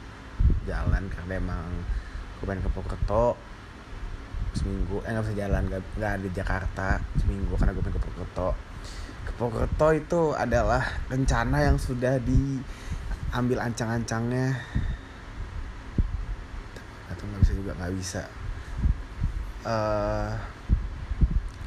jalan 0.68 1.02
karena 1.08 1.32
emang 1.40 1.68
gue 2.40 2.44
pengen 2.48 2.64
ke 2.64 2.70
Purwokerto 2.72 3.36
seminggu 4.50 4.98
eh 5.06 5.14
nggak 5.14 5.24
bisa 5.30 5.36
jalan 5.46 5.62
gak, 5.70 5.82
gak 6.00 6.10
ada 6.18 6.24
di 6.26 6.32
Jakarta 6.34 6.88
seminggu 7.20 7.54
karena 7.54 7.72
gue 7.76 7.82
pengen 7.84 7.96
ke 7.96 8.02
Purwokerto. 8.02 8.48
Ke 9.28 9.30
Purwokerto 9.36 9.88
itu 9.94 10.22
adalah 10.34 10.82
rencana 11.06 11.64
yang 11.64 11.76
sudah 11.78 12.18
diambil 12.20 13.58
ancang-ancangnya. 13.62 14.58
Atau 17.12 17.24
nggak 17.28 17.40
bisa 17.44 17.52
juga 17.54 17.72
nggak 17.78 17.94
bisa. 17.94 18.22
Uh, 19.60 20.32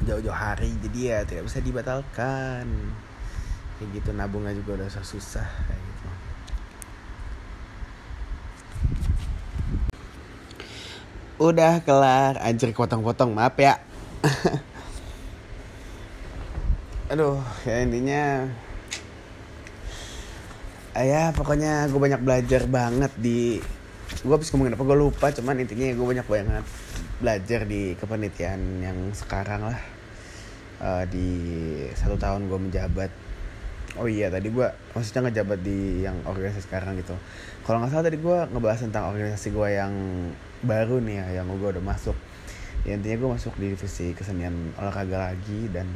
jauh-jauh 0.02 0.34
hari 0.34 0.74
jadi 0.82 1.00
ya 1.00 1.18
tidak 1.24 1.46
bisa 1.48 1.58
dibatalkan. 1.62 2.66
Kayak 3.78 3.88
gitu 3.96 4.10
nabungnya 4.14 4.54
juga 4.54 4.82
udah 4.82 4.88
susah, 4.90 5.02
-susah 5.02 5.48
kayak 5.66 5.82
gitu 5.82 5.94
udah 11.50 11.84
kelar. 11.84 12.40
Anjir 12.40 12.72
potong-potong 12.72 13.34
maaf 13.36 13.58
ya. 13.60 13.80
Aduh 17.12 17.36
ya 17.68 17.84
intinya 17.84 18.48
ya 20.94 21.34
pokoknya 21.34 21.90
gue 21.90 22.00
banyak 22.00 22.22
belajar 22.22 22.70
banget 22.70 23.12
di 23.18 23.58
gue 24.22 24.30
habis 24.30 24.48
ngomongin 24.54 24.78
apa 24.78 24.84
gue 24.86 24.96
lupa 24.96 25.26
cuman 25.34 25.58
intinya 25.58 25.90
gue 25.90 26.06
banyak 26.06 26.26
banget 26.26 26.64
belajar 27.18 27.60
di 27.66 27.94
kepanitiaan 27.98 28.60
yang 28.82 28.98
sekarang 29.14 29.68
lah. 29.68 29.80
Uh, 30.82 31.04
di 31.06 31.28
satu 31.94 32.18
tahun 32.18 32.50
gue 32.50 32.58
menjabat. 32.58 33.10
Oh 33.94 34.10
iya 34.10 34.26
tadi 34.26 34.50
gue 34.50 34.66
maksudnya 34.92 35.30
ngejabat 35.30 35.58
di 35.62 36.02
yang 36.02 36.18
organisasi 36.26 36.66
sekarang 36.66 36.98
gitu. 36.98 37.14
Kalau 37.62 37.80
nggak 37.80 37.94
salah 37.94 38.04
tadi 38.10 38.18
gue 38.18 38.38
ngebahas 38.50 38.80
tentang 38.82 39.08
organisasi 39.14 39.54
gue 39.54 39.68
yang 39.70 39.92
baru 40.64 40.98
nih 40.98 41.20
ya 41.20 41.26
yang 41.40 41.46
gue 41.52 41.70
udah 41.70 41.84
masuk. 41.84 42.16
Ya, 42.84 42.96
intinya 42.96 43.16
gue 43.16 43.30
masuk 43.40 43.54
di 43.56 43.72
divisi 43.72 44.12
kesenian 44.12 44.76
olahraga 44.76 45.32
lagi 45.32 45.72
dan 45.72 45.88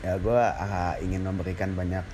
ya 0.00 0.16
gue 0.16 0.40
uh, 0.40 0.94
ingin 1.00 1.24
memberikan 1.24 1.72
banyak 1.72 2.04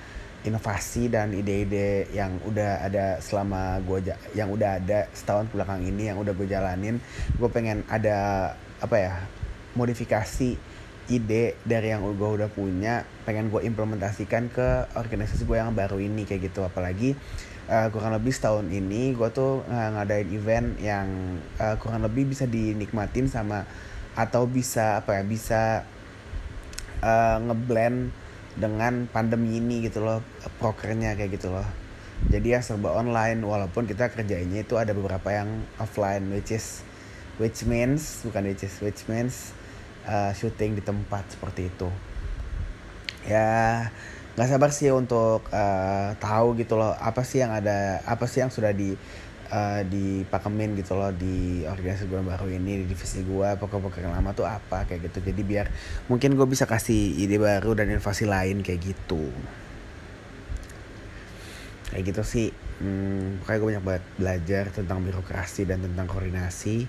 inovasi 0.47 1.11
dan 1.11 1.35
ide-ide 1.35 2.07
yang 2.15 2.39
udah 2.47 2.85
ada 2.87 3.19
selama 3.19 3.83
gue 3.83 4.15
yang 4.31 4.47
udah 4.47 4.79
ada 4.79 5.11
setahun 5.11 5.51
belakang 5.51 5.83
ini 5.83 6.07
yang 6.13 6.19
udah 6.21 6.31
gue 6.31 6.47
jalanin. 6.47 7.03
Gue 7.35 7.49
pengen 7.51 7.83
ada 7.91 8.53
apa 8.79 8.95
ya 8.95 9.13
modifikasi 9.75 10.55
ide 11.07 11.55
dari 11.63 11.87
yang 11.91 12.03
gue 12.03 12.29
udah 12.39 12.51
punya 12.51 13.03
pengen 13.23 13.47
gue 13.47 13.63
implementasikan 13.63 14.51
ke 14.51 14.91
organisasi 14.95 15.43
gue 15.47 15.57
yang 15.59 15.75
baru 15.75 15.99
ini 15.99 16.23
kayak 16.23 16.51
gitu. 16.51 16.63
Apalagi 16.63 17.15
uh, 17.67 17.87
kurang 17.91 18.15
lebih 18.15 18.31
setahun 18.31 18.67
ini 18.71 19.13
gue 19.13 19.29
tuh 19.31 19.63
uh, 19.67 19.89
ngadain 19.99 20.27
event 20.31 20.67
yang 20.79 21.07
uh, 21.59 21.75
kurang 21.79 22.03
lebih 22.03 22.27
bisa 22.31 22.47
dinikmatin 22.47 23.27
sama 23.27 23.67
atau 24.17 24.49
bisa 24.49 25.03
apa 25.03 25.21
ya 25.21 25.23
bisa 25.23 25.61
uh, 27.05 27.37
ngeblend 27.43 28.09
dengan 28.57 29.05
pandemi 29.05 29.61
ini 29.61 29.85
gitu 29.85 30.01
loh 30.01 30.25
prokernya 30.57 31.13
kayak 31.13 31.37
gitu 31.37 31.53
loh. 31.53 31.67
Jadi 32.33 32.57
ya 32.57 32.65
serba 32.65 32.97
online 32.97 33.45
walaupun 33.45 33.85
kita 33.85 34.09
kerjanya 34.09 34.65
itu 34.65 34.73
ada 34.73 34.89
beberapa 34.97 35.29
yang 35.29 35.61
offline 35.77 36.33
which 36.33 36.49
is 36.49 36.81
which 37.37 37.61
means 37.69 38.25
bukan 38.25 38.49
which 38.49 38.65
is 38.65 38.73
which 38.81 39.05
means 39.05 39.53
uh, 40.09 40.33
syuting 40.33 40.73
di 40.73 40.81
tempat 40.81 41.29
seperti 41.29 41.69
itu. 41.69 41.89
Ya 43.29 43.93
nggak 44.37 44.49
sabar 44.53 44.69
sih 44.69 44.93
untuk 44.93 45.49
uh, 45.49 46.13
tahu 46.21 46.53
gitu 46.61 46.77
loh 46.77 46.93
apa 46.93 47.25
sih 47.25 47.41
yang 47.41 47.57
ada 47.57 48.05
apa 48.05 48.29
sih 48.29 48.45
yang 48.45 48.53
sudah 48.53 48.69
di 48.69 48.93
uh, 49.49 49.81
dipakemin 49.81 50.77
gitu 50.77 50.93
loh 50.93 51.09
di 51.09 51.65
organisasi 51.65 52.05
gue 52.05 52.21
baru 52.21 52.45
ini 52.45 52.83
di 52.83 52.85
divisi 52.85 53.23
gue 53.23 53.49
pokok-pokok 53.57 53.97
yang 54.03 54.13
lama 54.13 54.37
tuh 54.37 54.45
apa 54.45 54.85
kayak 54.85 55.09
gitu. 55.11 55.31
Jadi 55.31 55.41
biar 55.41 55.67
mungkin 56.11 56.35
gue 56.35 56.47
bisa 56.47 56.69
kasih 56.69 57.17
ide 57.17 57.41
baru 57.41 57.73
dan 57.73 57.89
inovasi 57.91 58.29
lain 58.29 58.61
kayak 58.61 58.93
gitu. 58.93 59.25
Kayak 61.89 62.03
gitu 62.13 62.21
sih. 62.21 62.49
Hmm, 62.77 63.41
pokoknya 63.41 63.57
gue 63.57 63.67
banyak 63.73 63.85
banget 63.89 64.03
belajar 64.21 64.63
tentang 64.69 65.01
birokrasi 65.01 65.65
dan 65.65 65.81
tentang 65.81 66.05
koordinasi 66.05 66.85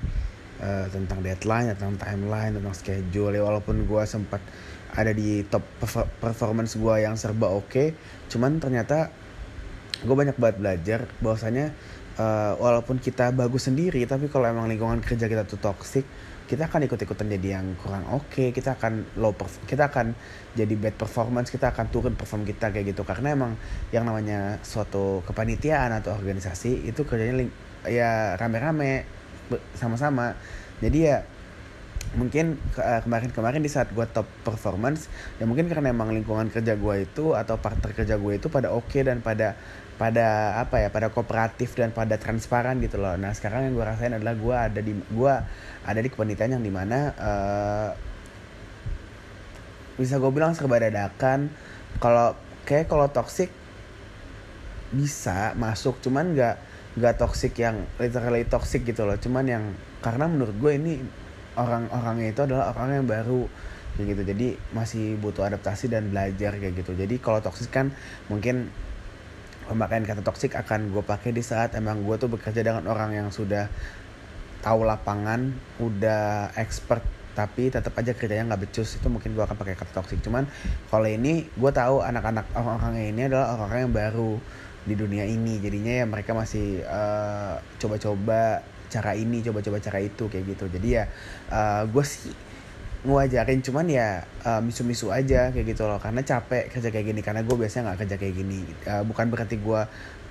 uh, 0.60 0.86
tentang 0.90 1.22
deadline 1.22 1.74
tentang 1.74 1.96
timeline 1.98 2.52
tentang 2.56 2.74
schedule. 2.74 3.32
Ya 3.34 3.42
walaupun 3.42 3.84
gue 3.84 4.02
sempat 4.04 4.42
ada 4.94 5.12
di 5.12 5.44
top 5.46 5.62
performance 6.18 6.74
gue 6.74 6.94
yang 7.04 7.14
serba 7.14 7.52
oke 7.52 7.68
okay, 7.68 7.88
cuman 8.32 8.56
ternyata 8.56 9.12
gue 10.00 10.14
banyak 10.16 10.38
banget 10.40 10.56
belajar 10.58 11.00
bahwasanya 11.20 11.76
uh, 12.16 12.56
walaupun 12.56 12.96
kita 13.02 13.30
bagus 13.36 13.68
sendiri 13.68 14.02
tapi 14.08 14.32
kalau 14.32 14.48
emang 14.48 14.66
lingkungan 14.66 15.04
kerja 15.04 15.28
kita 15.28 15.44
tuh 15.44 15.60
toxic 15.60 16.08
kita 16.48 16.64
akan 16.64 16.88
ikut-ikutan 16.88 17.28
jadi 17.28 17.60
yang 17.60 17.76
kurang 17.76 18.08
oke 18.08 18.32
okay, 18.32 18.48
kita 18.56 18.80
akan 18.80 19.04
low 19.20 19.36
perf 19.36 19.60
kita 19.68 19.92
akan 19.92 20.16
jadi 20.56 20.74
bad 20.74 20.98
performance 20.98 21.52
kita 21.54 21.70
akan 21.70 21.86
turun 21.92 22.18
perform 22.18 22.42
kita 22.42 22.74
kayak 22.74 22.90
gitu. 22.90 23.06
Karena 23.06 23.38
emang 23.38 23.54
yang 23.94 24.02
namanya 24.02 24.58
suatu 24.66 25.22
kepanitiaan 25.22 25.94
atau 25.94 26.18
organisasi 26.18 26.90
itu 26.90 27.06
kerjanya 27.06 27.46
ya 27.86 28.34
rame-rame 28.34 29.06
sama-sama. 29.74 30.36
Jadi 30.78 30.98
ya 31.08 31.24
mungkin 32.16 32.56
uh, 32.80 33.00
kemarin-kemarin 33.04 33.60
di 33.60 33.68
saat 33.68 33.92
gue 33.92 34.06
top 34.08 34.24
performance 34.40 35.12
ya 35.36 35.44
mungkin 35.44 35.68
karena 35.68 35.92
emang 35.92 36.08
lingkungan 36.08 36.48
kerja 36.48 36.72
gue 36.72 36.94
itu 37.04 37.36
atau 37.36 37.60
partner 37.60 37.92
kerja 37.92 38.16
gue 38.16 38.32
itu 38.40 38.48
pada 38.48 38.72
oke 38.72 38.88
okay 38.88 39.04
dan 39.04 39.20
pada 39.20 39.60
pada 40.00 40.56
apa 40.56 40.80
ya 40.80 40.88
pada 40.88 41.12
kooperatif 41.12 41.74
dan 41.76 41.90
pada 41.90 42.16
transparan 42.16 42.78
gitu 42.80 43.02
loh. 43.02 43.18
Nah 43.18 43.34
sekarang 43.34 43.68
yang 43.68 43.74
gue 43.76 43.84
rasain 43.84 44.14
adalah 44.14 44.38
gue 44.38 44.56
ada 44.56 44.80
di 44.80 44.94
gue 44.94 45.34
ada 45.84 46.00
di 46.00 46.08
kepanitiaan 46.08 46.56
yang 46.56 46.64
di 46.64 46.72
mana 46.72 46.98
uh, 47.18 47.90
bisa 49.98 50.16
gue 50.16 50.30
bilang 50.30 50.54
serba 50.54 50.78
dadakan. 50.80 51.50
Kalau 51.98 52.38
kayak 52.64 52.86
kalau 52.86 53.10
toxic 53.10 53.50
bisa 54.94 55.52
masuk 55.58 56.00
cuman 56.00 56.32
nggak 56.32 56.56
nggak 56.98 57.22
toxic 57.22 57.54
yang 57.56 57.86
literally 58.02 58.44
toxic 58.44 58.82
gitu 58.82 59.06
loh. 59.06 59.14
Cuman 59.16 59.44
yang 59.46 59.64
karena 60.02 60.26
menurut 60.26 60.54
gue 60.58 60.72
ini 60.74 60.92
orang-orangnya 61.54 62.28
itu 62.34 62.40
adalah 62.44 62.74
orang 62.74 63.02
yang 63.02 63.06
baru 63.06 63.46
kayak 63.96 64.06
gitu. 64.14 64.22
Jadi 64.34 64.48
masih 64.74 65.14
butuh 65.22 65.46
adaptasi 65.46 65.88
dan 65.88 66.10
belajar 66.10 66.58
kayak 66.58 66.74
gitu. 66.82 66.92
Jadi 66.98 67.16
kalau 67.22 67.38
toxic 67.38 67.70
kan 67.70 67.94
mungkin 68.26 68.68
pemakaian 69.68 70.02
kata 70.02 70.24
toksik 70.24 70.56
akan 70.56 70.90
gue 70.96 71.04
pakai 71.04 71.30
di 71.30 71.44
saat 71.44 71.76
emang 71.76 72.00
gue 72.02 72.16
tuh 72.16 72.32
bekerja 72.32 72.64
dengan 72.64 72.88
orang 72.88 73.12
yang 73.12 73.28
sudah 73.28 73.68
tahu 74.64 74.82
lapangan, 74.82 75.54
udah 75.78 76.50
expert 76.56 77.04
tapi 77.38 77.70
tetap 77.70 77.94
aja 77.94 78.18
kerjanya 78.18 78.50
nggak 78.50 78.66
becus 78.66 78.98
itu 78.98 79.06
mungkin 79.06 79.38
gue 79.38 79.44
akan 79.46 79.54
pakai 79.54 79.78
kata 79.78 79.94
toksik 79.94 80.18
cuman 80.26 80.42
kalau 80.90 81.06
ini 81.06 81.46
gue 81.46 81.70
tahu 81.70 82.02
anak-anak 82.02 82.50
orang-orang 82.50 83.14
ini 83.14 83.30
adalah 83.30 83.54
orang-orang 83.54 83.80
yang 83.86 83.94
baru 83.94 84.32
di 84.88 84.96
dunia 84.96 85.28
ini. 85.28 85.60
Jadinya 85.60 85.92
ya 86.00 86.04
mereka 86.08 86.32
masih 86.32 86.80
uh, 86.88 87.60
coba-coba 87.76 88.64
cara 88.88 89.12
ini 89.12 89.44
coba-coba 89.44 89.76
cara 89.78 90.00
itu 90.00 90.24
kayak 90.32 90.56
gitu. 90.56 90.64
Jadi 90.72 90.88
ya 90.96 91.04
uh, 91.52 91.84
gue 91.84 92.04
sih 92.04 92.32
ngewajarin 92.98 93.62
cuman 93.62 93.86
ya 93.86 94.26
uh, 94.42 94.58
misu-misu 94.64 95.12
aja 95.12 95.52
kayak 95.52 95.76
gitu 95.76 95.84
loh. 95.84 96.00
Karena 96.00 96.24
capek 96.24 96.72
kerja 96.72 96.88
kayak 96.88 97.06
gini 97.12 97.20
karena 97.20 97.44
gue 97.44 97.56
biasanya 97.56 97.92
nggak 97.92 97.98
kerja 98.08 98.16
kayak 98.16 98.34
gini. 98.34 98.64
Uh, 98.88 99.04
bukan 99.04 99.28
berarti 99.28 99.60
gue 99.60 99.80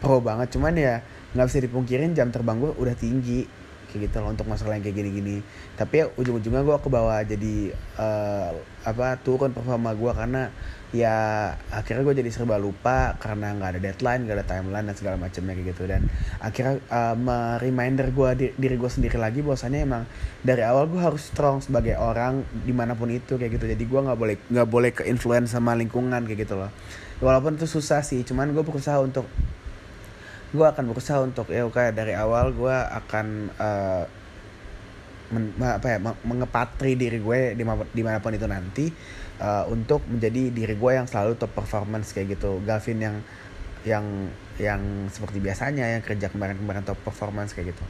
pro 0.01 0.17
banget 0.19 0.53
cuman 0.57 0.73
ya 0.73 1.05
nggak 1.37 1.45
bisa 1.47 1.59
dipungkirin 1.61 2.11
jam 2.17 2.33
terbang 2.33 2.57
gue 2.57 2.73
udah 2.73 2.97
tinggi 2.97 3.45
kayak 3.87 4.11
gitu 4.11 4.19
loh 4.19 4.35
untuk 4.35 4.45
masalah 4.51 4.75
yang 4.75 4.83
kayak 4.83 4.99
gini-gini. 4.99 5.39
Tapi 5.79 6.03
ya 6.03 6.05
ujung-ujungnya 6.19 6.61
gue 6.65 6.77
ke 6.81 6.89
bawah 6.91 7.19
jadi 7.23 7.55
uh, 7.95 8.51
apa 8.83 9.15
turun 9.23 9.55
performa 9.55 9.95
gue 9.95 10.11
karena 10.11 10.51
ya 10.95 11.51
akhirnya 11.67 12.07
gue 12.07 12.15
jadi 12.23 12.31
serba 12.31 12.55
lupa 12.55 13.19
karena 13.19 13.51
nggak 13.51 13.69
ada 13.75 13.81
deadline 13.83 14.23
nggak 14.23 14.37
ada 14.39 14.47
timeline 14.47 14.85
dan 14.87 14.95
segala 14.95 15.15
macamnya 15.19 15.53
kayak 15.59 15.67
gitu. 15.75 15.83
Dan 15.83 16.07
akhirnya 16.39 16.79
uh, 16.87 17.55
reminder 17.59 18.07
gue 18.11 18.29
di, 18.39 18.45
diri 18.55 18.75
gue 18.79 18.87
sendiri 18.87 19.19
lagi 19.19 19.43
bahwasannya 19.43 19.79
emang 19.83 20.03
dari 20.43 20.63
awal 20.63 20.87
gue 20.87 21.01
harus 21.01 21.27
strong 21.27 21.59
sebagai 21.59 21.99
orang 21.99 22.47
di 22.63 22.71
mana 22.71 22.95
pun 22.95 23.11
itu 23.11 23.35
kayak 23.35 23.59
gitu. 23.59 23.65
Jadi 23.67 23.83
gue 23.83 23.99
nggak 23.99 24.17
boleh 24.19 24.35
nggak 24.47 24.67
boleh 24.69 24.91
ke 24.95 25.03
influence 25.11 25.51
sama 25.51 25.75
lingkungan 25.75 26.23
kayak 26.23 26.47
gitu 26.47 26.55
loh. 26.55 26.71
Walaupun 27.19 27.59
itu 27.59 27.67
susah 27.67 28.05
sih 28.05 28.23
cuman 28.23 28.55
gue 28.55 28.63
berusaha 28.63 29.01
untuk 29.03 29.27
gue 30.47 30.63
akan 30.63 30.95
berusaha 30.95 31.19
untuk 31.19 31.51
ya 31.51 31.67
kayak 31.67 31.99
dari 31.99 32.15
awal 32.15 32.55
gue 32.55 32.71
akan 32.71 33.51
uh, 33.59 34.03
men, 35.31 35.51
apa 35.59 35.87
ya 35.95 35.97
mengepatri 35.99 36.95
diri 36.95 37.19
gue 37.19 37.39
di 37.91 38.01
mana 38.03 38.17
pun 38.23 38.31
itu 38.31 38.47
nanti 38.47 38.85
uh, 39.43 39.67
untuk 39.67 40.03
menjadi 40.07 40.51
diri 40.53 40.75
gue 40.79 40.91
yang 40.95 41.07
selalu 41.07 41.35
top 41.35 41.51
performance 41.51 42.15
kayak 42.15 42.39
gitu. 42.39 42.63
Gavin 42.63 42.99
yang 42.99 43.15
yang 43.83 44.05
yang 44.59 44.81
seperti 45.11 45.39
biasanya 45.39 45.85
yang 45.97 46.03
kerja 46.03 46.31
kemarin-kemarin 46.31 46.83
top 46.87 46.99
performance 47.03 47.51
kayak 47.51 47.75
gitu. 47.75 47.83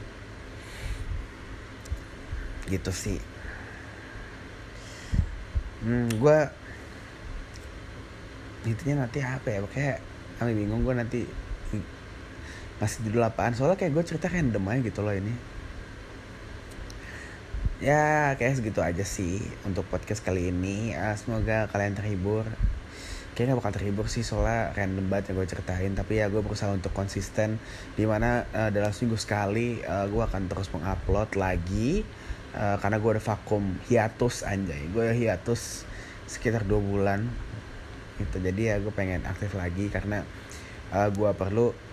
Gitu 2.67 2.91
sih. 2.91 3.19
Hmm, 5.85 6.09
gue 6.09 6.37
intinya 8.65 9.05
nanti 9.05 9.21
apa 9.21 9.47
ya? 9.47 9.59
Kayak 9.69 9.97
kami 10.41 10.51
bingung 10.57 10.81
gue 10.81 10.93
nanti 10.97 11.19
ngasih 12.81 12.99
judul 13.09 13.25
apaan. 13.25 13.53
Soalnya 13.53 13.77
kayak 13.77 13.93
gue 13.93 14.03
cerita 14.05 14.27
random 14.29 14.63
aja 14.69 14.81
gitu 14.81 15.01
loh 15.05 15.13
ini 15.13 15.56
ya 17.77 18.33
kayak 18.41 18.57
segitu 18.57 18.81
aja 18.81 19.05
sih 19.05 19.37
untuk 19.61 19.85
podcast 19.85 20.25
kali 20.25 20.49
ini. 20.49 20.97
Uh, 20.97 21.13
semoga 21.13 21.69
kalian 21.69 21.93
terhibur. 21.93 22.45
Kayaknya 23.37 23.53
bakal 23.53 23.71
terhibur 23.77 24.09
sih 24.09 24.25
soalnya 24.25 24.73
random 24.73 25.13
banget 25.13 25.29
yang 25.29 25.37
gue 25.37 25.47
ceritain. 25.49 25.93
Tapi 25.93 26.13
ya 26.17 26.25
gue 26.25 26.41
berusaha 26.41 26.73
untuk 26.73 26.89
konsisten. 26.97 27.61
Di 27.93 28.09
mana 28.09 28.49
uh, 28.49 28.73
dalam 28.73 28.89
seminggu 28.89 29.21
sekali 29.21 29.77
uh, 29.85 30.09
gue 30.09 30.23
akan 30.25 30.49
terus 30.49 30.73
mengupload 30.73 31.37
lagi 31.37 32.01
uh, 32.57 32.81
karena 32.81 32.97
gue 32.97 33.11
ada 33.13 33.21
vakum 33.21 33.63
hiatus 33.85 34.41
anjay. 34.41 34.81
Gue 34.89 35.13
hiatus 35.13 35.85
sekitar 36.25 36.65
dua 36.65 36.81
bulan. 36.81 37.29
Gitu. 38.17 38.41
Jadi 38.41 38.61
ya 38.73 38.81
gue 38.81 38.89
pengen 38.89 39.21
aktif 39.29 39.53
lagi 39.53 39.93
karena 39.93 40.25
uh, 40.89 41.13
gue 41.13 41.29
perlu 41.37 41.86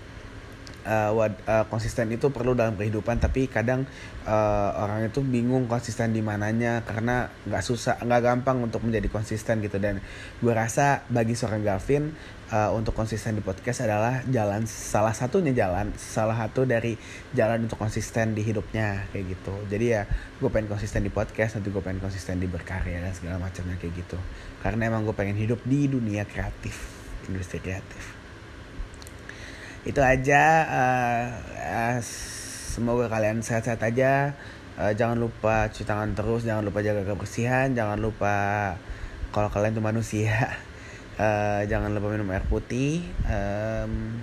uh, 0.84 1.10
wad, 1.16 1.34
uh, 1.48 1.64
konsisten 1.68 2.08
itu 2.12 2.30
perlu 2.30 2.52
dalam 2.52 2.76
kehidupan 2.76 3.20
tapi 3.20 3.48
kadang 3.48 3.88
uh, 4.28 4.70
orang 4.78 5.08
itu 5.08 5.20
bingung 5.24 5.66
konsisten 5.66 6.12
di 6.12 6.20
mananya 6.20 6.84
karena 6.84 7.32
nggak 7.48 7.62
susah 7.64 8.00
nggak 8.04 8.20
gampang 8.22 8.62
untuk 8.62 8.84
menjadi 8.84 9.08
konsisten 9.10 9.60
gitu. 9.64 9.76
Dan 9.80 10.00
gue 10.40 10.54
rasa 10.54 11.04
bagi 11.10 11.34
seorang 11.36 11.64
Gavin 11.64 12.12
uh, 12.52 12.70
untuk 12.72 12.92
konsisten 12.96 13.36
di 13.36 13.42
podcast 13.42 13.84
adalah 13.84 14.22
jalan 14.28 14.68
salah 14.68 15.12
satunya 15.12 15.52
jalan 15.56 15.90
salah 15.96 16.36
satu 16.36 16.68
dari 16.68 16.96
jalan 17.32 17.66
untuk 17.66 17.80
konsisten 17.80 18.36
di 18.36 18.44
hidupnya 18.44 19.08
kayak 19.10 19.36
gitu. 19.36 19.54
Jadi 19.68 19.86
ya 19.98 20.02
gue 20.40 20.48
pengen 20.52 20.70
konsisten 20.70 21.04
di 21.04 21.12
podcast 21.12 21.60
nanti 21.60 21.68
gue 21.72 21.82
pengen 21.82 22.00
konsisten 22.00 22.38
di 22.38 22.46
berkarya 22.46 23.00
dan 23.00 23.12
segala 23.16 23.40
macamnya 23.40 23.76
kayak 23.80 24.04
gitu. 24.04 24.18
Karena 24.60 24.88
emang 24.88 25.04
gue 25.04 25.16
pengen 25.16 25.36
hidup 25.36 25.60
di 25.64 25.88
dunia 25.88 26.24
kreatif 26.24 27.04
industri 27.24 27.60
kreatif 27.60 28.23
itu 29.84 30.00
aja 30.00 30.42
uh, 30.64 31.24
uh, 31.60 31.96
semoga 32.74 33.06
kalian 33.12 33.44
sehat-sehat 33.44 33.80
aja. 33.84 34.32
Uh, 34.74 34.90
jangan 34.96 35.20
lupa 35.20 35.70
cuci 35.70 35.86
tangan 35.86 36.18
terus 36.18 36.42
jangan 36.42 36.66
lupa 36.66 36.82
jaga 36.82 37.06
kebersihan 37.06 37.70
jangan 37.78 37.94
lupa 38.02 38.74
kalau 39.30 39.46
kalian 39.46 39.70
tuh 39.70 39.86
manusia 39.86 40.50
uh, 41.14 41.62
jangan 41.70 41.94
lupa 41.94 42.10
minum 42.10 42.32
air 42.32 42.42
putih. 42.48 43.04
Um, 43.28 44.18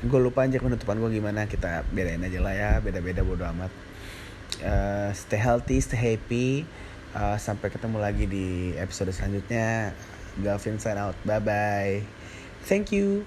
gue 0.00 0.20
lupa 0.20 0.48
aja 0.48 0.56
penutupan 0.56 0.96
gue 0.96 1.20
gimana 1.20 1.44
kita 1.44 1.84
bedain 1.92 2.24
aja 2.24 2.40
lah 2.40 2.54
ya 2.56 2.70
beda-beda 2.80 3.20
bodo 3.22 3.44
amat. 3.52 3.70
Uh, 4.64 5.12
stay 5.12 5.38
healthy 5.38 5.78
stay 5.78 6.00
happy. 6.00 6.64
Uh, 7.10 7.36
sampai 7.36 7.68
ketemu 7.68 7.98
lagi 8.00 8.24
di 8.26 8.72
episode 8.80 9.12
selanjutnya. 9.12 9.94
Galvin 10.38 10.78
sign 10.78 10.96
out 10.96 11.18
bye 11.26 11.42
bye 11.42 12.06
thank 12.64 12.94
you 12.94 13.26